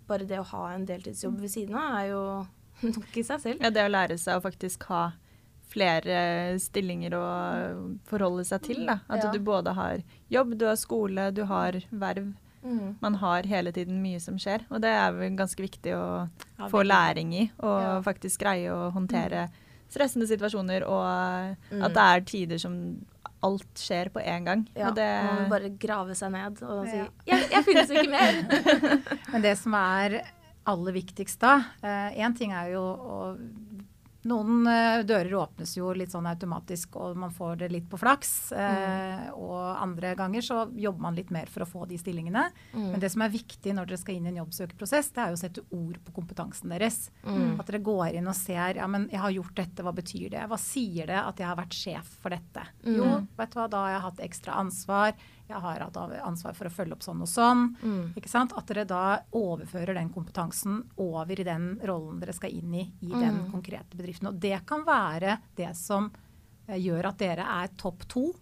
bare 0.09 0.27
det 0.29 0.39
å 0.41 0.47
ha 0.53 0.63
en 0.73 0.87
deltidsjobb 0.89 1.41
ved 1.43 1.53
siden 1.53 1.79
av 1.79 1.97
er 1.99 2.11
jo 2.13 2.23
nok 2.95 3.19
i 3.19 3.25
seg 3.27 3.43
selv. 3.43 3.65
Ja, 3.65 3.73
det 3.75 3.87
å 3.87 3.91
lære 3.93 4.19
seg 4.21 4.39
å 4.39 4.45
faktisk 4.45 4.87
ha 4.93 5.09
flere 5.79 6.59
stillinger 6.61 7.15
å 7.19 7.25
forholde 8.09 8.45
seg 8.49 8.63
til. 8.67 8.85
Da. 8.89 8.99
At 9.09 9.25
Ja. 9.25 9.31
du 9.33 9.39
både 9.41 9.75
har 9.75 10.03
jobb, 10.31 10.57
du 10.59 10.67
har 10.67 10.77
skole, 10.77 11.31
du 11.35 11.45
har 11.45 11.73
verv. 11.93 12.35
Mm. 12.65 12.97
Man 13.01 13.15
har 13.15 13.43
hele 13.47 13.71
tiden 13.73 14.03
mye 14.03 14.19
som 14.21 14.35
skjer, 14.37 14.65
og 14.71 14.81
det 14.83 14.91
er 14.91 15.13
vel 15.15 15.37
ganske 15.39 15.63
viktig 15.63 15.95
å 15.95 16.29
Ja, 16.59 16.67
få 16.69 16.83
læring 16.85 17.33
i. 17.33 17.51
Og 17.61 17.81
Ja. 17.81 18.01
faktisk 18.03 18.41
greie 18.43 18.69
å 18.69 18.93
håndtere 18.93 19.49
stressende 19.89 20.27
situasjoner, 20.29 20.83
og 20.85 21.57
Mm. 21.71 21.85
at 21.85 21.95
det 21.95 22.03
er 22.03 22.21
tider 22.27 22.59
som 22.59 23.07
alt 23.43 23.75
skjer 23.77 24.11
på 24.11 24.21
én 24.21 24.45
gang. 24.45 24.67
Ja, 24.75 24.89
og 24.89 24.97
det, 24.97 25.07
Man 25.25 25.45
må 25.45 25.49
bare 25.49 25.71
grave 25.79 26.15
seg 26.17 26.33
ned 26.33 26.61
og 26.63 26.87
si 26.89 26.97
Ja. 26.97 27.07
jeg, 27.27 27.51
'Jeg 27.51 27.65
finnes 27.65 27.91
ikke 27.91 28.11
mer'. 28.11 28.49
Men 29.33 29.43
det 29.43 29.57
som 29.59 29.73
er 29.75 30.23
aller 30.67 30.93
viktigst 30.93 31.39
da 31.39 31.63
Én 31.83 32.37
ting 32.37 32.53
er 32.53 32.73
jo 32.73 32.81
å 32.83 33.39
Noen 34.29 34.69
eh, 34.69 35.01
dører 35.09 35.35
åpnes 35.41 35.73
jo 35.79 35.93
litt 35.97 36.13
sånn 36.13 36.29
automatisk, 36.29 36.99
og 37.01 37.17
man 37.19 37.33
får 37.35 37.63
det 37.63 37.71
litt 37.73 37.89
på 37.91 38.01
flaks. 38.01 38.35
Mm. 38.59 39.35
og 39.39 39.59
andre 39.79 40.13
ganger 40.17 40.45
så 40.45 40.63
jobber 40.77 41.03
man 41.03 41.17
litt 41.17 41.31
mer 41.35 41.49
for 41.51 41.65
å 41.65 41.69
få 41.69 41.87
de 41.89 41.99
stillingene. 42.01 42.49
Mm. 42.73 42.91
Men 42.93 43.03
det 43.03 43.11
som 43.13 43.23
er 43.25 43.33
viktig 43.33 43.75
når 43.75 43.91
dere 43.91 44.01
skal 44.01 44.19
inn 44.19 44.29
i 44.29 44.33
en 44.33 44.41
jobbsøkerprosess, 44.43 45.11
det 45.15 45.23
er 45.23 45.33
jo 45.33 45.39
å 45.39 45.41
sette 45.41 45.65
ord 45.75 45.99
på 46.05 46.15
kompetansen 46.17 46.73
deres. 46.73 47.01
Mm. 47.25 47.59
At 47.61 47.71
dere 47.71 47.83
går 47.85 48.19
inn 48.19 48.31
og 48.31 48.37
ser 48.39 48.81
ja, 48.81 48.89
men 48.91 49.09
jeg 49.13 49.23
har 49.23 49.35
gjort 49.35 49.57
dette, 49.59 49.85
hva 49.85 49.95
betyr 49.97 50.29
det? 50.35 50.45
Hva 50.51 50.61
sier 50.61 51.11
det 51.11 51.19
at 51.21 51.41
jeg 51.41 51.49
har 51.49 51.59
vært 51.59 51.77
sjef 51.77 52.15
for 52.23 52.35
dette? 52.35 52.65
Mm. 52.85 52.95
Jo, 52.99 53.11
vet 53.39 53.55
du 53.55 53.61
hva, 53.61 53.69
da 53.73 53.85
har 53.85 53.95
jeg 53.95 54.07
hatt 54.09 54.25
ekstra 54.29 54.59
ansvar. 54.63 55.29
Jeg 55.49 55.61
har 55.65 55.81
hatt 55.81 55.97
ansvar 55.97 56.55
for 56.55 56.69
å 56.69 56.71
følge 56.71 56.93
opp 56.93 57.03
sånn 57.03 57.23
og 57.25 57.29
sånn. 57.29 57.63
Mm. 57.83 58.13
Ikke 58.21 58.29
sant? 58.29 58.53
At 58.57 58.67
dere 58.69 58.85
da 58.85 59.19
overfører 59.33 59.95
den 59.97 60.11
kompetansen 60.13 60.83
over 61.01 61.41
i 61.41 61.45
den 61.47 61.79
rollen 61.89 62.21
dere 62.21 62.35
skal 62.37 62.53
inn 62.53 62.75
i 62.75 62.85
i 63.01 63.09
den 63.13 63.47
Mm. 63.47 63.51
konkrete 63.53 63.97
bedriften. 63.97 64.29
Og 64.29 64.39
det 64.41 64.67
kan 64.67 64.85
være 64.85 65.39
det 65.57 65.75
som 65.77 66.11
eh, 66.69 66.77
gjør 66.77 67.07
at 67.09 67.19
dere 67.19 67.47
er 67.63 67.69
topp 67.77 68.07
to 68.09 68.35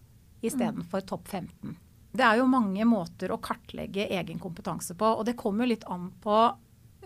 istedenfor 0.42 1.00
Mm. 1.00 1.06
topp 1.06 1.28
15. 1.28 1.76
Det 2.12 2.24
er 2.24 2.38
jo 2.38 2.46
mange 2.46 2.84
måter 2.84 3.30
å 3.30 3.38
kartlegge 3.40 4.08
egen 4.10 4.38
kompetanse 4.40 4.96
på, 4.96 5.04
og 5.18 5.24
det 5.26 5.36
kommer 5.36 5.66
litt 5.66 5.84
an 5.86 6.10
på 6.20 6.56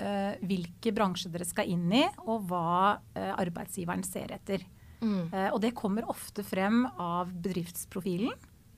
uh, 0.01 0.35
hvilke 0.41 0.95
bransjer 0.95 1.31
dere 1.33 1.45
skal 1.45 1.67
inn 1.69 1.93
i, 1.93 2.07
og 2.25 2.47
hva 2.49 2.97
uh, 2.97 3.35
arbeidsgiveren 3.37 4.03
ser 4.05 4.33
etter. 4.33 4.63
Mm. 5.03 5.33
Uh, 5.33 5.51
og 5.53 5.61
det 5.61 5.75
kommer 5.75 6.09
ofte 6.09 6.43
frem 6.43 6.87
av 6.99 7.29
bedriftsprofilen 7.33 8.31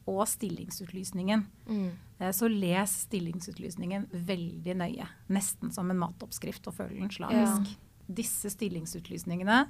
og 0.06 0.24
stillingsutlysningen. 0.26 1.46
Mm. 1.68 1.90
Eh, 2.18 2.30
Så 2.32 2.48
les 2.50 2.90
stillingsutlysningen 3.06 4.08
veldig 4.12 4.76
nøye. 4.76 5.06
Nesten 5.28 5.72
som 5.72 5.90
en 5.90 5.98
matoppskrift 5.98 6.66
og 6.66 6.74
følg 6.74 6.98
den 7.00 7.10
slavisk. 7.10 7.76
Disse 8.12 8.50
stillingsutlysningene 8.50 9.60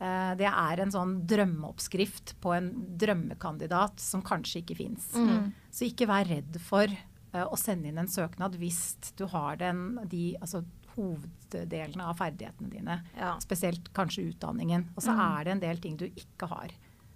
eh, 0.00 0.34
det 0.40 0.48
er 0.48 0.80
en 0.80 0.90
sånn 0.94 1.26
drømmeoppskrift 1.28 2.34
på 2.40 2.54
en 2.56 2.70
drømmekandidat 2.98 4.00
som 4.00 4.22
kanskje 4.22 4.62
ikke 4.64 4.76
fins. 4.76 5.10
Mm. 5.14 5.52
Så 5.70 5.86
ikke 5.90 6.08
vær 6.08 6.24
redd 6.30 6.56
for 6.64 6.84
eh, 6.88 7.44
å 7.46 7.56
sende 7.60 7.88
inn 7.92 7.98
en 8.00 8.08
søknad 8.10 8.56
hvis 8.58 9.12
du 9.16 9.26
har 9.26 9.56
den, 9.60 9.98
de, 10.10 10.36
altså, 10.40 10.64
hoveddelene 10.96 12.02
av 12.02 12.16
ferdighetene 12.18 12.70
dine. 12.72 12.96
Ja. 13.18 13.36
Spesielt 13.42 13.92
kanskje 13.96 14.24
utdanningen. 14.32 14.88
Og 14.96 15.02
så 15.04 15.12
Mm. 15.14 15.20
er 15.40 15.44
det 15.44 15.52
en 15.52 15.60
del 15.60 15.76
ting 15.78 15.96
du 15.96 16.06
ikke 16.08 16.48
har. 16.48 16.70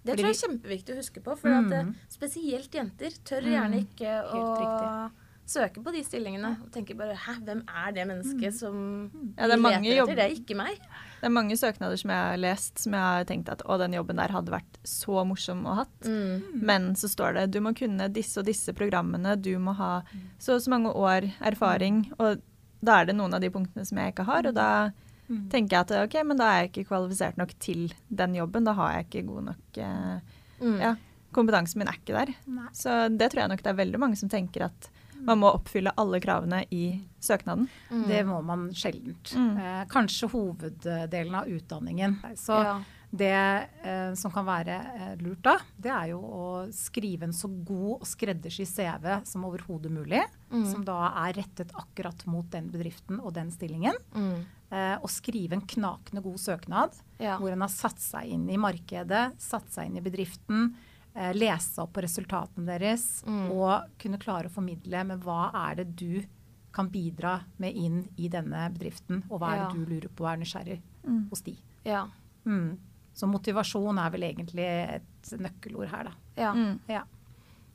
Det 0.05 0.13
Fordi 0.13 0.21
tror 0.21 0.29
jeg 0.29 0.37
er 0.37 0.47
kjempeviktig 0.47 0.93
å 0.93 0.97
huske 1.01 1.21
på. 1.25 1.35
For 1.37 1.49
at, 1.49 1.71
eh, 1.73 1.83
Mm. 1.83 1.95
spesielt 2.09 2.69
jenter 2.71 3.09
tør 3.25 3.41
Mm. 3.41 3.53
gjerne 3.55 3.87
ikke 3.87 4.11
å 4.31 5.11
søke 5.47 5.81
på 5.83 5.91
de 5.93 6.01
stillingene. 6.03 6.61
Og 6.63 6.71
tenker 6.71 6.95
bare 6.97 7.15
'hæ, 7.15 7.43
hvem 7.43 7.63
er 7.67 7.91
det 7.91 8.07
mennesket 8.07 8.53
som 8.53 9.11
Ja, 9.37 9.47
det 9.47 9.53
er 9.53 9.57
mange 9.61 9.81
leter 9.81 9.97
jobb- 9.97 10.09
etter? 10.09 10.15
Det 10.15 10.25
er 10.31 10.35
ikke 10.41 10.55
meg'. 10.57 10.77
det 11.21 11.23
er 11.23 11.29
mange 11.29 11.51
søknader 11.57 11.97
som 11.97 12.09
jeg 12.11 12.17
har 12.29 12.37
lest 12.37 12.79
som 12.79 12.93
jeg 12.93 13.01
har 13.01 13.23
tenkt 13.25 13.49
at 13.49 13.59
å, 13.65 13.77
den 13.79 13.93
jobben 13.93 14.15
der 14.15 14.27
hadde 14.29 14.49
vært 14.51 14.77
så 14.83 15.25
morsom 15.25 15.63
å 15.65 15.75
hatt. 15.75 16.01
Mm. 16.01 16.61
Men 16.61 16.93
så 16.95 17.07
står 17.09 17.33
det 17.33 17.51
du 17.51 17.59
må 17.61 17.73
kunne 17.75 18.07
disse 18.11 18.37
og 18.39 18.45
disse 18.45 18.73
programmene, 18.73 19.39
du 19.41 19.57
må 19.57 19.75
ha 19.75 20.01
så 20.39 20.55
og 20.55 20.61
så 20.61 20.69
mange 20.69 20.93
år 20.93 21.31
erfaring. 21.41 22.11
Og 22.19 22.41
da 22.83 23.01
er 23.01 23.05
det 23.05 23.15
noen 23.15 23.33
av 23.33 23.41
de 23.41 23.49
punktene 23.49 23.85
som 23.85 23.97
jeg 23.97 24.13
ikke 24.13 24.25
har, 24.25 24.45
og 24.45 24.53
da 24.53 24.91
Mm. 25.25 25.45
tenker 25.49 25.75
jeg 25.75 25.85
at 25.87 25.93
ok, 26.03 26.15
men 26.27 26.37
da 26.37 26.47
er 26.51 26.59
jeg 26.59 26.71
ikke 26.71 26.89
kvalifisert 26.91 27.37
nok 27.41 27.53
til 27.59 27.87
den 28.09 28.35
jobben. 28.37 28.67
Da 28.67 28.75
har 28.77 28.97
jeg 28.97 29.07
ikke 29.07 29.27
god 29.31 29.47
nok 29.51 29.79
eh, 29.81 30.33
Mm. 30.61 30.79
Ja, 30.79 30.95
kompetansen 31.35 31.81
min 31.81 31.89
er 31.91 31.99
ikke 31.99 32.15
der. 32.15 32.33
Nei. 32.47 32.69
Så 32.75 33.05
det 33.11 33.31
tror 33.31 33.45
jeg 33.45 33.53
nok 33.53 33.63
det 33.63 33.73
er 33.73 33.81
veldig 33.81 34.01
mange 34.01 34.19
som 34.19 34.31
tenker 34.31 34.69
at 34.69 34.89
man 35.25 35.39
må 35.41 35.49
oppfylle 35.55 35.93
alle 35.97 36.19
kravene 36.21 36.61
i 36.75 36.99
søknaden. 37.23 37.69
Mm. 37.89 38.03
Det 38.09 38.19
må 38.27 38.41
man 38.45 38.67
sjeldent. 38.77 39.31
Mm. 39.33 39.55
Eh, 39.57 39.79
kanskje 39.89 40.29
hoveddelen 40.29 41.39
av 41.39 41.49
utdanningen. 41.49 42.19
Så 42.37 42.59
ja. 42.67 42.75
det 43.09 43.31
eh, 43.33 44.11
som 44.19 44.33
kan 44.35 44.45
være 44.45 44.75
eh, 44.75 45.13
lurt 45.23 45.41
da, 45.47 45.55
det 45.81 45.93
er 45.95 46.11
jo 46.11 46.19
å 46.19 46.49
skrive 46.75 47.29
en 47.29 47.33
så 47.33 47.49
god 47.49 48.03
og 48.03 48.09
skreddersydd 48.09 48.69
CV 48.69 49.09
som 49.25 49.47
overhodet 49.49 49.93
mulig. 49.93 50.21
Mm. 50.51 50.67
Som 50.69 50.85
da 50.85 50.99
er 51.25 51.39
rettet 51.39 51.73
akkurat 51.73 52.27
mot 52.29 52.51
den 52.53 52.69
bedriften 52.73 53.23
og 53.23 53.33
den 53.39 53.49
stillingen. 53.55 53.97
Mm. 54.13 54.45
Eh, 54.75 54.97
og 54.99 55.07
skrive 55.13 55.53
en 55.55 55.61
knakende 55.63 56.19
god 56.25 56.35
søknad 56.41 56.97
Ja. 57.21 57.37
hvor 57.39 57.53
en 57.53 57.61
har 57.63 57.69
satt 57.71 58.01
seg 58.03 58.27
inn 58.33 58.49
i 58.51 58.57
markedet, 58.59 59.37
satt 59.39 59.69
seg 59.71 59.87
inn 59.87 59.97
i 60.01 60.01
bedriften, 60.03 60.73
eh, 61.15 61.31
lese 61.37 61.79
opp 61.79 61.93
på 61.95 62.01
resultatene 62.03 62.65
deres 62.67 63.23
Mm. 63.23 63.51
og 63.55 63.85
kunne 63.97 64.19
klare 64.19 64.49
å 64.49 64.51
formidle 64.51 65.05
med 65.07 65.21
hva 65.23 65.49
er 65.53 65.75
det 65.79 65.95
du 65.95 66.25
kan 66.73 66.89
bidra 66.91 67.37
med 67.57 67.73
inn 67.73 68.09
i 68.17 68.27
denne 68.27 68.65
bedriften, 68.73 69.23
og 69.31 69.39
hva 69.39 69.53
er 69.53 69.55
Ja. 69.61 69.69
det 69.69 69.77
du 69.77 69.85
lurer 69.93 70.09
på 70.09 70.25
og 70.25 70.33
er 70.33 70.37
nysgjerrig 70.43 70.81
Mm. 71.07 71.29
hos 71.29 71.41
de. 71.41 71.55
Ja. 71.85 72.07
Mm. 72.45 72.77
Så 73.15 73.29
motivasjon 73.31 73.97
er 74.05 74.09
vel 74.11 74.23
egentlig 74.23 74.65
et 74.95 75.39
nøkkelord 75.39 75.87
her, 75.87 76.03
da. 76.03 76.11
ja. 76.35 76.53
Mm. 76.53 76.79
Ja. 76.89 77.03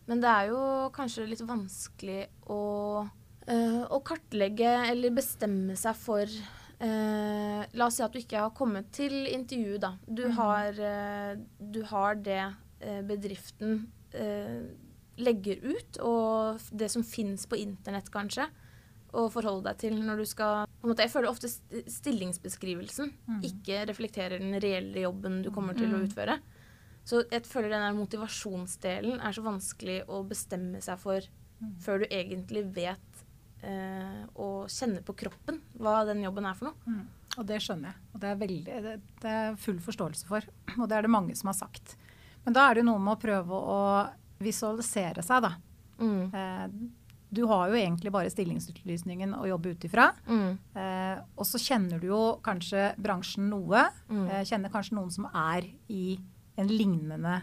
Men 0.07 0.21
det 0.21 0.29
er 0.29 0.49
jo 0.51 0.91
kanskje 0.93 1.27
litt 1.27 1.41
vanskelig 1.41 2.27
å, 2.47 3.09
øh, 3.49 3.89
å 3.89 4.03
kartlegge 4.05 4.91
eller 4.91 5.09
bestemme 5.11 5.73
seg 5.79 5.95
for 5.97 6.27
eh, 6.81 7.67
La 7.75 7.87
oss 7.87 7.97
si 7.99 8.03
at 8.03 8.13
du 8.13 8.19
ikke 8.19 8.41
har 8.41 8.51
kommet 8.57 8.91
til 8.97 9.27
intervju, 9.31 9.79
da. 9.83 9.93
Du, 10.07 10.25
mm. 10.29 10.33
har, 10.39 10.81
eh, 10.81 11.37
du 11.61 11.83
har 11.91 12.15
det 12.17 12.41
eh, 12.81 13.03
bedriften 13.07 13.87
eh, 14.15 14.63
legger 15.21 15.61
ut, 15.63 15.99
og 16.01 16.59
det 16.73 16.89
som 16.91 17.03
fins 17.05 17.45
på 17.47 17.59
internett, 17.61 18.11
kanskje, 18.11 18.49
å 19.13 19.25
forholde 19.31 19.67
deg 19.67 19.79
til 19.83 19.97
når 20.07 20.17
du 20.23 20.25
skal 20.31 20.67
måte, 20.87 21.03
Jeg 21.03 21.11
føler 21.11 21.29
ofte 21.29 21.49
stillingsbeskrivelsen 21.51 23.11
Mm. 23.29 23.41
ikke 23.43 23.87
reflekterer 23.91 24.39
den 24.39 24.55
reelle 24.63 25.03
jobben 25.03 25.43
du 25.43 25.51
kommer 25.51 25.75
til 25.75 25.91
å 25.93 25.99
Mm. 25.99 26.07
utføre. 26.09 26.39
Så 27.05 27.25
jeg 27.31 27.43
føler 27.43 27.69
den 27.71 27.83
der 27.83 27.93
motivasjonsdelen 27.99 29.21
er 29.21 29.33
så 29.33 29.43
vanskelig 29.43 30.05
å 30.07 30.27
bestemme 30.29 30.81
seg 30.81 30.99
for 30.99 31.21
Mm. 31.61 31.75
før 31.81 31.99
du 32.01 32.07
egentlig 32.07 32.65
vet 32.75 33.10
eh, 33.67 34.21
og 34.41 34.71
kjenner 34.73 35.05
på 35.07 35.17
kroppen 35.25 35.61
hva 35.81 36.01
den 36.09 36.23
jobben 36.25 36.49
er 36.49 36.59
for 36.59 36.71
noe. 36.71 36.87
Mm. 36.87 37.03
Og 37.39 37.47
det 37.47 37.61
skjønner 37.63 37.93
jeg. 37.93 38.07
Og 38.13 38.23
det 38.23 38.31
er, 38.31 38.39
veldig, 38.41 38.79
det, 38.87 38.95
det 39.23 39.35
er 39.43 39.59
full 39.61 39.83
forståelse 39.83 40.29
for. 40.29 40.47
Og 40.81 40.87
det 40.91 40.99
er 40.99 41.07
det 41.07 41.13
mange 41.13 41.37
som 41.39 41.53
har 41.53 41.59
sagt. 41.59 41.95
Men 42.45 42.57
da 42.57 42.67
er 42.67 42.77
det 42.77 42.83
jo 42.83 42.91
noe 42.91 43.03
med 43.03 43.15
å 43.15 43.21
prøve 43.21 43.61
å 43.75 43.83
visualisere 44.41 45.23
seg, 45.25 45.45
da. 45.45 45.53
Mm. 46.01 46.33
Eh, 46.35 46.67
du 47.31 47.45
har 47.47 47.71
jo 47.71 47.79
egentlig 47.79 48.11
bare 48.11 48.31
stillingsutlysningen 48.33 49.37
å 49.39 49.45
jobbe 49.47 49.77
ut 49.77 49.87
ifra. 49.87 50.09
Mm. 50.27 50.51
Eh, 50.75 51.21
og 51.39 51.47
så 51.47 51.61
kjenner 51.63 52.03
du 52.03 52.09
jo 52.11 52.23
kanskje 52.43 52.91
bransjen 52.99 53.47
noe. 53.53 53.85
Mm. 54.11 54.25
Eh, 54.27 54.43
kjenner 54.49 54.73
kanskje 54.73 54.97
noen 54.99 55.13
som 55.15 55.29
er 55.31 55.69
i 55.93 56.17
en 56.59 56.71
lignende 56.71 57.37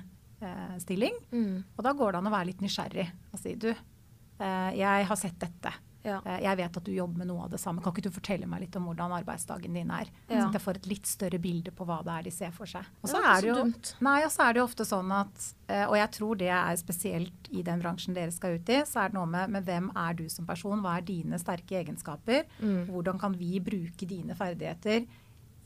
eh, 0.43 0.75
stilling. 0.83 1.15
Mm. 1.31 1.63
Og 1.77 1.85
da 1.87 1.95
går 1.95 2.13
det 2.13 2.19
an 2.19 2.27
å 2.27 2.35
være 2.35 2.49
litt 2.51 2.65
nysgjerrig 2.65 3.07
og 3.31 3.39
si 3.39 3.55
du, 3.55 3.69
eh, 3.71 4.71
jeg 4.75 5.07
har 5.07 5.19
sett 5.19 5.39
dette. 5.39 5.71
Ja. 6.05 6.21
Eh, 6.25 6.39
Jeg 6.43 6.57
vet 6.57 6.77
at 6.77 6.83
du 6.83 6.91
jobber 6.91 7.17
med 7.17 7.27
noe 7.27 7.43
av 7.43 7.49
det 7.51 7.59
samme. 7.59 7.81
Kan 7.83 7.91
ikke 7.93 8.03
du 8.07 8.11
fortelle 8.15 8.47
meg 8.47 8.61
litt 8.61 8.75
om 8.79 8.85
hvordan 8.87 9.11
arbeidsdagen 9.17 9.73
din 9.73 9.89
er? 9.91 10.07
Ja. 10.29 10.41
Sånn 10.43 10.49
at 10.49 10.53
jeg 10.59 10.61
får 10.67 10.75
et 10.81 10.87
litt 10.87 11.05
større 11.09 11.39
bilde 11.39 11.71
på 11.75 11.85
hva 11.85 11.97
det 12.05 12.13
er 12.13 12.23
de 12.23 12.31
ser 12.31 12.51
for 12.51 12.65
seg. 12.69 12.85
Og 13.03 13.09
så 13.11 13.21
er 13.23 13.41
det 13.41 13.49
jo, 13.49 13.65
nei, 14.05 14.23
og 14.23 14.31
så 14.31 14.45
er 14.47 14.53
det 14.53 14.61
jo 14.61 14.67
ofte 14.69 14.85
sånn 14.87 15.11
at, 15.11 15.47
eh, 15.67 15.85
og 15.87 15.95
jeg 15.97 16.11
tror 16.19 16.37
det 16.37 16.49
er 16.53 16.75
spesielt 16.79 17.49
i 17.51 17.61
den 17.63 17.81
bransjen 17.81 18.13
dere 18.15 18.31
skal 18.31 18.55
ut 18.59 18.69
i, 18.69 18.81
så 18.85 19.03
er 19.03 19.09
det 19.09 19.17
noe 19.19 19.25
med, 19.27 19.49
med 19.49 19.65
hvem 19.65 19.91
er 19.95 20.13
du 20.13 20.27
som 20.29 20.45
person? 20.45 20.81
Hva 20.85 20.97
er 20.97 21.07
dine 21.07 21.39
sterke 21.39 21.81
egenskaper? 21.83 22.45
Mm. 22.61 22.85
Hvordan 22.93 23.19
kan 23.19 23.33
vi 23.37 23.59
bruke 23.59 24.07
dine 24.07 24.35
ferdigheter 24.35 25.05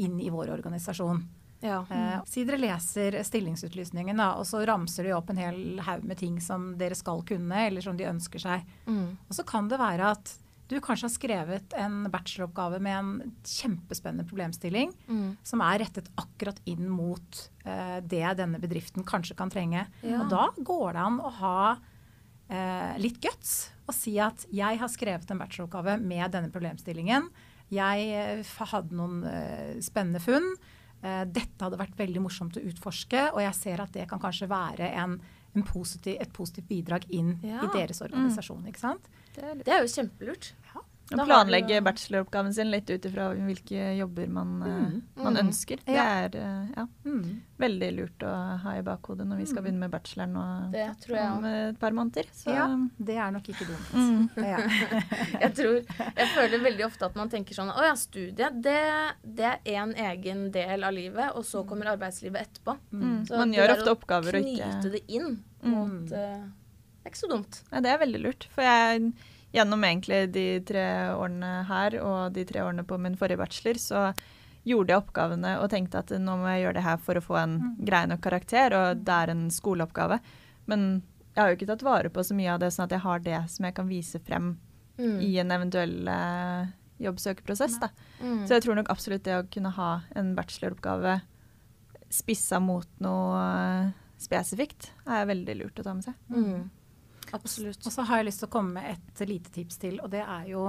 inn 0.02 0.20
i 0.20 0.30
vår 0.34 0.50
organisasjon? 0.58 1.22
Ja. 1.62 1.84
Mm. 1.90 2.26
si 2.26 2.44
dere 2.48 2.58
leser 2.58 3.20
stillingsutlysningen, 3.24 4.18
da, 4.18 4.32
og 4.40 4.48
så 4.50 4.64
ramser 4.66 5.06
de 5.06 5.14
opp 5.14 5.30
en 5.30 5.38
hel 5.38 5.82
haug 5.86 6.04
med 6.10 6.18
ting 6.18 6.40
som 6.42 6.72
dere 6.80 6.98
skal 6.98 7.22
kunne, 7.28 7.68
eller 7.68 7.82
som 7.86 7.98
de 7.98 8.08
ønsker 8.10 8.42
seg. 8.42 8.64
Mm. 8.88 9.18
Og 9.30 9.36
så 9.38 9.46
kan 9.46 9.70
det 9.70 9.78
være 9.82 10.10
at 10.16 10.34
du 10.72 10.78
kanskje 10.80 11.04
har 11.10 11.12
skrevet 11.14 11.74
en 11.76 12.06
bacheloroppgave 12.10 12.80
med 12.80 12.96
en 12.98 13.34
kjempespennende 13.44 14.24
problemstilling 14.30 14.94
Mm. 15.08 15.36
som 15.44 15.62
er 15.62 15.80
rettet 15.84 16.08
akkurat 16.16 16.62
inn 16.66 16.88
mot 16.90 17.42
eh, 17.66 18.00
det 18.00 18.38
denne 18.40 18.58
bedriften 18.58 19.04
kanskje 19.04 19.36
kan 19.36 19.52
trenge. 19.52 19.86
Ja. 20.02 20.22
Og 20.24 20.30
da 20.32 20.48
går 20.58 20.94
det 20.96 21.02
an 21.04 21.20
å 21.20 21.30
ha 21.42 21.78
eh, 22.50 22.98
litt 23.04 23.20
guts 23.22 23.72
og 23.88 23.94
si 23.98 24.16
at 24.24 24.46
jeg 24.52 24.80
har 24.80 24.88
skrevet 24.92 25.30
en 25.32 25.42
bacheloroppgave 25.44 25.98
med 26.00 26.32
denne 26.32 26.52
problemstillingen. 26.54 27.28
Jeg 27.72 28.08
eh, 28.16 28.56
hadde 28.72 28.96
noen 28.96 29.26
eh, 29.28 29.76
spennende 29.84 30.24
funn. 30.24 30.54
Eh, 31.04 31.24
dette 31.26 31.64
hadde 31.66 31.78
vært 31.80 31.96
veldig 31.98 32.22
morsomt 32.22 32.58
å 32.58 32.62
utforske, 32.70 33.32
og 33.34 33.42
jeg 33.42 33.54
ser 33.58 33.82
at 33.82 33.92
det 33.92 34.08
kan 34.10 34.20
kanskje 34.22 34.48
være 34.52 34.92
en, 35.02 35.20
en 35.56 35.64
positiv, 35.64 36.18
et 36.22 36.32
positivt 36.34 36.68
bidrag 36.70 37.06
inn 37.10 37.40
Ja. 37.44 37.64
i 37.66 37.72
deres 37.74 38.02
organisasjon. 38.02 38.64
Det 39.34 39.44
er 39.44 39.56
Det 39.56 39.68
er 39.74 39.82
jo 39.82 39.88
kjempelurt. 39.88 40.52
Å 40.76 40.84
Da 41.12 41.26
planlegge 41.26 41.76
jo- 41.76 41.82
bacheloroppgaven 41.84 42.54
sin 42.54 42.70
litt 42.72 42.90
ut 42.90 43.04
ifra 43.06 43.30
hvilke 43.36 43.98
jobber 43.98 44.28
man, 44.30 44.62
eh, 44.64 44.68
Mm. 44.68 45.02
man 45.24 45.34
Mm. 45.36 45.40
ønsker. 45.48 45.78
Det 45.86 45.94
Ja. 45.96 46.04
er 46.24 46.30
eh, 46.36 46.68
ja, 46.78 46.88
Mm. 47.06 47.42
veldig 47.60 47.90
lurt 47.98 48.20
å 48.20 48.58
ha 48.60 48.72
i 48.78 48.82
bakhodet 48.82 49.28
når 49.28 49.38
vi 49.38 49.46
skal 49.46 49.62
Mm. 49.62 49.66
begynne 49.66 49.80
med 49.80 49.92
bacheloren 49.92 50.36
og, 50.38 50.72
Det 50.72 50.88
tror 51.02 51.16
jeg 51.18 51.32
om 51.32 51.46
et 51.46 51.80
par 51.80 51.92
måneder. 51.92 52.26
Så 52.34 52.54
Ja, 52.54 52.68
det 53.04 53.18
er 53.18 53.32
nok 53.32 53.44
ikke 53.44 53.66
dumt. 53.68 53.92
mm. 53.94 54.30
Ja. 54.38 54.58
Jeg 55.42 55.54
tror 55.56 55.76
Jeg 56.18 56.28
føler 56.36 56.60
veldig 56.64 56.86
ofte 56.86 57.06
at 57.06 57.16
man 57.16 57.30
tenker 57.30 57.54
sånn 57.54 57.72
Å 57.72 57.82
ja, 57.84 57.94
studiet, 57.94 58.62
det, 58.62 59.14
det 59.36 59.60
er 59.66 59.82
en 59.84 59.94
egen 59.94 60.52
del 60.52 60.84
av 60.84 60.94
livet, 60.94 61.36
og 61.36 61.44
så 61.44 61.66
kommer 61.68 61.86
arbeidslivet 61.98 62.48
etterpå. 62.48 62.78
Mm. 62.94 63.26
Så 63.28 63.38
Man 63.38 63.52
gjør 63.54 63.70
ofte 63.78 63.92
oppgaver 63.98 64.36
og 64.40 64.46
ikke 64.46 64.64
Knyte 64.82 64.92
det 64.92 65.04
inn 65.10 65.44
Mm. 65.64 65.72
mot 65.72 66.12
eh, 66.12 66.44
Det 67.04 67.06
er 67.06 67.10
ikke 67.12 67.28
så 67.28 67.30
dumt. 67.30 67.62
Ja, 67.72 67.80
det 67.82 67.90
er 67.90 67.98
veldig 68.06 68.22
lurt. 68.22 68.44
For 68.54 68.62
jeg, 68.62 69.14
gjennom 69.54 69.84
egentlig 69.84 70.32
de 70.32 70.46
tre 70.64 70.84
årene 71.16 71.66
her 71.68 71.98
og 72.02 72.34
de 72.34 72.46
tre 72.46 72.62
årene 72.64 72.86
på 72.88 72.98
min 73.00 73.16
forrige 73.20 73.38
bachelor, 73.42 73.80
så 73.82 74.04
gjorde 74.64 74.94
jeg 74.94 75.02
oppgavene 75.02 75.56
og 75.62 75.70
tenkte 75.74 76.00
at 76.00 76.12
nå 76.22 76.36
må 76.38 76.48
jeg 76.54 76.64
gjøre 76.66 76.74
det 76.78 76.84
her 76.86 76.98
for 76.98 77.18
å 77.18 77.24
få 77.26 77.38
en 77.42 77.56
Mm. 77.60 77.86
grei 77.86 78.06
nok 78.08 78.22
karakter, 78.22 78.74
og 78.78 79.04
det 79.04 79.10
er 79.14 79.30
en 79.34 79.50
skoleoppgave. 79.50 80.20
Men 80.68 81.02
jeg 81.36 81.42
har 81.44 81.50
jo 81.50 81.56
ikke 81.58 81.68
tatt 81.68 81.82
vare 81.84 82.10
på 82.10 82.20
så 82.24 82.36
mye 82.36 82.54
av 82.54 82.60
det, 82.60 82.70
sånn 82.72 82.84
at 82.86 82.92
jeg 82.92 83.00
har 83.02 83.20
det 83.20 83.50
som 83.50 83.66
jeg 83.66 83.74
kan 83.76 83.88
vise 83.90 84.20
frem 84.20 84.58
Mm. 85.00 85.20
i 85.22 85.38
en 85.40 85.50
eventuell 85.52 86.08
eh, 86.08 86.68
jobbsøkeprosess. 87.02 87.80
Da. 87.80 87.90
Mm. 88.22 88.44
Så 88.46 88.50
jeg 88.54 88.62
tror 88.64 88.76
nok 88.76 88.90
absolutt 88.90 89.24
det 89.24 89.34
å 89.40 89.50
kunne 89.50 89.72
ha 89.72 90.02
en 90.16 90.36
bacheloroppgave 90.36 91.22
spissa 92.12 92.60
mot 92.62 92.88
noe 93.00 93.42
eh, 93.88 93.92
spesifikt, 94.22 94.92
er 95.08 95.26
veldig 95.26 95.56
lurt 95.58 95.80
å 95.80 95.84
ta 95.84 95.94
med 95.96 96.04
seg. 96.04 96.14
Mm. 96.30 96.70
Absolutt. 97.34 97.86
Og 97.86 97.92
så 97.94 98.06
har 98.08 98.18
jeg 98.22 98.26
lyst 98.30 98.40
til 98.44 98.50
å 98.50 98.52
komme 98.52 98.74
med 98.82 98.98
et 99.18 99.28
lite 99.30 99.52
tips 99.56 99.78
til, 99.78 100.00
og 100.04 100.10
det 100.14 100.22
er 100.26 100.48
jo 100.52 100.66